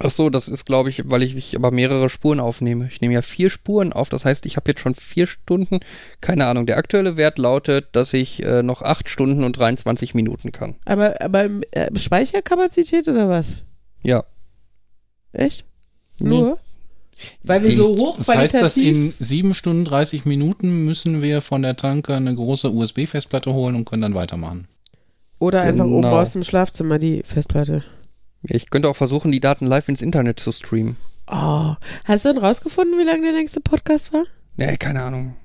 [0.02, 2.88] Ach so, das ist, glaube ich, weil ich, ich aber mehrere Spuren aufnehme.
[2.88, 5.80] Ich nehme ja vier Spuren auf, das heißt, ich habe jetzt schon vier Stunden.
[6.20, 10.52] Keine Ahnung, der aktuelle Wert lautet, dass ich äh, noch acht Stunden und 23 Minuten
[10.52, 10.76] kann.
[10.84, 13.56] Aber, aber äh, Speicherkapazität oder was?
[14.02, 14.24] Ja.
[15.32, 15.64] Echt?
[16.20, 16.28] Nee.
[16.28, 16.58] Nur?
[17.42, 19.16] Weil wir so Das heißt, dass in hochqualitativ...
[19.18, 24.02] 7 Stunden 30 Minuten müssen wir von der Tanke eine große USB-Festplatte holen und können
[24.02, 24.68] dann weitermachen.
[25.38, 26.18] Oder einfach oben Genau.
[26.18, 27.84] aus dem Schlafzimmer die Festplatte.
[28.42, 30.96] Ich könnte auch versuchen, die Daten live ins Internet zu streamen.
[31.30, 31.74] Oh.
[32.06, 34.24] Hast du denn rausgefunden, wie lang der längste Podcast war?
[34.56, 35.36] Nee, keine Ahnung.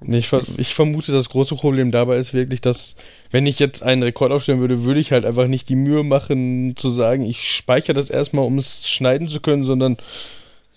[0.00, 2.94] Ich, ich vermute, das große Problem dabei ist wirklich, dass,
[3.32, 6.76] wenn ich jetzt einen Rekord aufstellen würde, würde ich halt einfach nicht die Mühe machen,
[6.76, 9.96] zu sagen, ich speichere das erstmal, um es schneiden zu können, sondern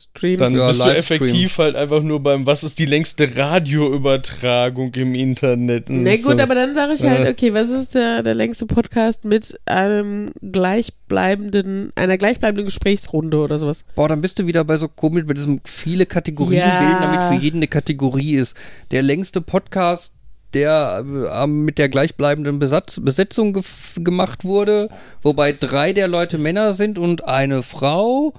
[0.10, 0.40] Streams.
[0.40, 5.16] dann Ja, bist du effektiv halt einfach nur beim, was ist die längste Radioübertragung im
[5.16, 5.86] Internet?
[5.90, 6.30] Na so.
[6.32, 10.32] gut, aber dann sage ich halt, okay, was ist der, der längste Podcast mit einem
[10.42, 13.84] gleichbleibenden, einer gleichbleibenden Gesprächsrunde oder sowas?
[13.96, 16.80] Boah, dann bist du wieder bei so komisch, mit diesem viele Kategorien Ja.
[16.80, 18.56] bilden, damit für jeden eine Kategorie ist.
[18.92, 20.14] Der längste Podcast,
[20.54, 23.58] der äh, mit der gleichbleibenden Besatz Besetzung
[23.98, 24.90] gemacht wurde,
[25.22, 28.34] wobei drei der Leute Männer sind und eine Frau.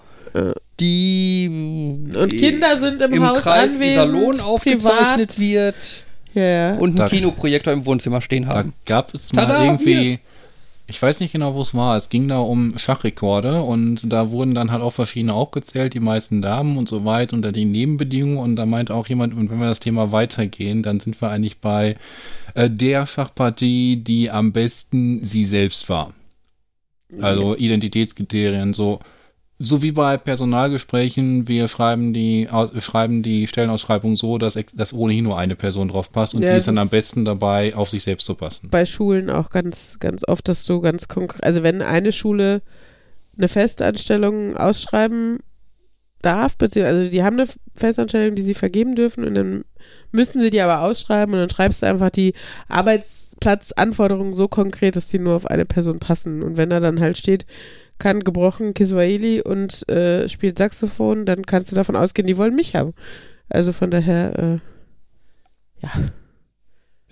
[0.81, 1.49] Die
[2.15, 5.39] Und Kinder sind im, im Haus Kreis anwesend, Salon aufgezeichnet privat.
[5.39, 5.75] wird.
[6.35, 8.73] Ja, und Da- einen Kinoprojektor im Wohnzimmer stehen Da haben.
[8.87, 10.19] gab es mal Tada, irgendwie,
[10.87, 14.55] ich weiß nicht genau, wo es war, es ging da um Schachrekorde und da wurden
[14.55, 18.39] dann halt auch verschiedene aufgezählt, die meisten Damen und so weit unter die Nebenbedingungen.
[18.39, 21.59] Und da meinte auch jemand, und wenn wir das Thema weitergehen, dann sind wir eigentlich
[21.59, 21.97] bei
[22.55, 26.15] äh, der Schachpartie, die am besten sie selbst war.
[27.21, 29.01] Also Identitätskriterien, so
[29.65, 35.25] so wie bei Personalgesprächen, wir schreiben die, aus, schreiben die Stellenausschreibung so, dass, dass ohnehin
[35.25, 38.03] nur eine Person drauf passt und Ja, die ist dann am besten dabei, auf sich
[38.03, 38.69] selbst zu passen.
[38.71, 42.63] bei Schulen auch ganz, ganz oft, dass du ganz konkret, also wenn eine Schule
[43.39, 45.39] eine Festanstellung ausschreiben
[46.21, 49.65] darf, beziehungsweise also die haben eine Festanstellung, die sie vergeben dürfen und dann
[50.13, 52.35] müssen sie die aber ausschreiben und dann schreibst du einfach die
[52.69, 57.17] Arbeitsplatzanforderungen so konkret, dass die nur auf eine Person passen und wenn da dann halt
[57.17, 57.47] steht,
[57.99, 62.75] kann gebrochen Kiswahili und äh, spielt Saxophon, dann kannst du davon ausgehen, die wollen mich
[62.75, 62.95] haben.
[63.49, 64.59] Also von daher, äh,
[65.83, 65.91] ja,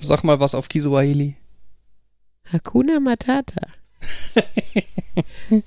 [0.00, 1.36] Sag mal was auf Kiswahili.
[2.50, 3.66] Hakuna Matata.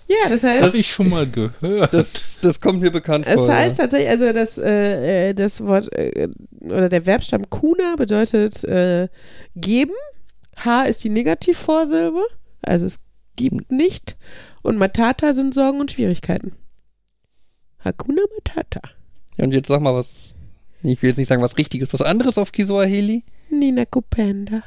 [0.08, 1.94] ja, das heißt, Habe ich schon mal gehört.
[1.94, 3.54] Das, das kommt mir bekannt es vor.
[3.54, 6.30] heißt tatsächlich, also das, äh, äh, das Wort äh,
[6.62, 9.08] oder der Verbstamm Kuna bedeutet äh,
[9.56, 9.94] geben.
[10.58, 12.24] H ist die Negativvorsilbe,
[12.64, 13.00] also es
[13.36, 14.18] gibt nicht.
[14.62, 16.54] Und Matata sind Sorgen und Schwierigkeiten.
[17.80, 18.82] Hakuna Matata.
[19.38, 19.44] ja.
[19.46, 20.36] Und jetzt sag mal was.
[20.84, 23.24] Ich will jetzt nicht sagen, was Richtiges, was anderes auf Kiswahili.
[23.50, 24.64] Nina Kupenda.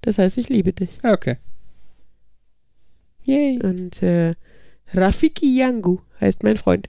[0.00, 0.90] Das heißt, ich liebe dich.
[1.02, 1.36] Ja, okay.
[3.24, 3.60] Yay.
[3.62, 4.34] Und äh,
[4.92, 6.88] Rafiki Yangu heißt mein Freund.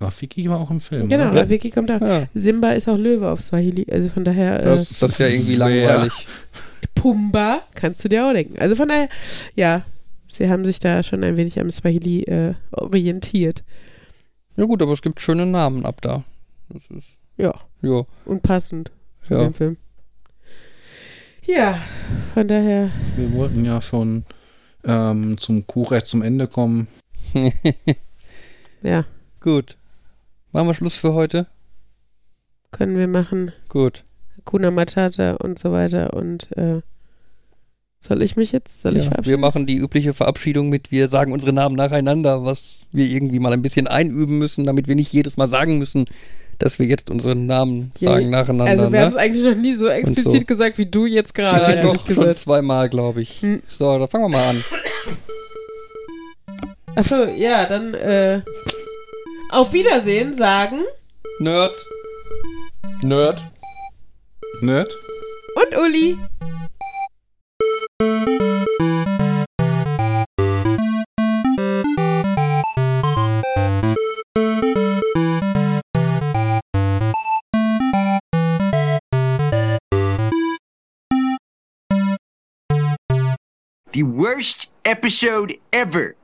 [0.00, 1.08] Rafiki war auch im Film.
[1.08, 1.42] Genau, oder?
[1.42, 2.00] Rafiki kommt auch.
[2.00, 3.86] Ja, Simba ist auch Löwe auf Swahili.
[3.90, 6.26] Also von daher, äh, das, das ist ja irgendwie langweilig.
[6.94, 8.58] Pumba kannst du dir auch denken.
[8.58, 9.08] Also von daher,
[9.54, 9.84] ja,
[10.30, 13.64] sie haben sich da schon ein wenig am Swahili äh, orientiert.
[14.56, 16.24] Ja gut, aber es gibt schöne Namen ab da.
[16.68, 19.42] Das ist, Ja, ja, und passend für ja.
[19.44, 19.76] den Film.
[21.44, 21.80] Ja,
[22.34, 24.24] von daher, Wir wollten ja schon
[24.84, 26.86] ähm, zum Kuhrecht zum Ende kommen.
[28.82, 29.04] ja,
[29.40, 29.78] Gut.
[30.52, 31.46] Machen wir Schluss für heute?
[32.72, 33.52] können wir machen.
[33.68, 34.04] Gut.
[34.44, 36.12] Kuna Matata und so weiter.
[36.12, 36.82] Und äh,
[38.00, 39.40] soll ich mich jetzt, soll ich Ja, wir verabschieden?
[39.40, 43.62] machen die übliche Verabschiedung mit, wir sagen unsere Namen nacheinander, was wir irgendwie mal ein
[43.62, 46.06] bisschen einüben müssen, damit wir nicht jedes Mal sagen müssen,
[46.58, 48.70] dass wir jetzt unsere Namen Ja, sagen nacheinander.
[48.70, 49.16] Also wir haben ne?
[49.16, 50.46] es eigentlich noch nie so explizit so.
[50.46, 52.38] gesagt wie du jetzt gerade, Nein, ehrlich doch, schon gesagt.
[52.38, 53.42] zweimal, glaube ich.
[53.42, 53.62] Hm.
[53.68, 54.64] So, da fangen wir mal an.
[56.96, 58.42] Achso, ja, dann äh,
[59.50, 60.80] auf Wiedersehen sagen
[61.38, 61.72] Nerd.
[63.02, 63.40] Nerd.
[64.62, 64.90] Nerd?
[65.54, 66.16] und Uli.
[83.92, 86.14] The worst episode ever.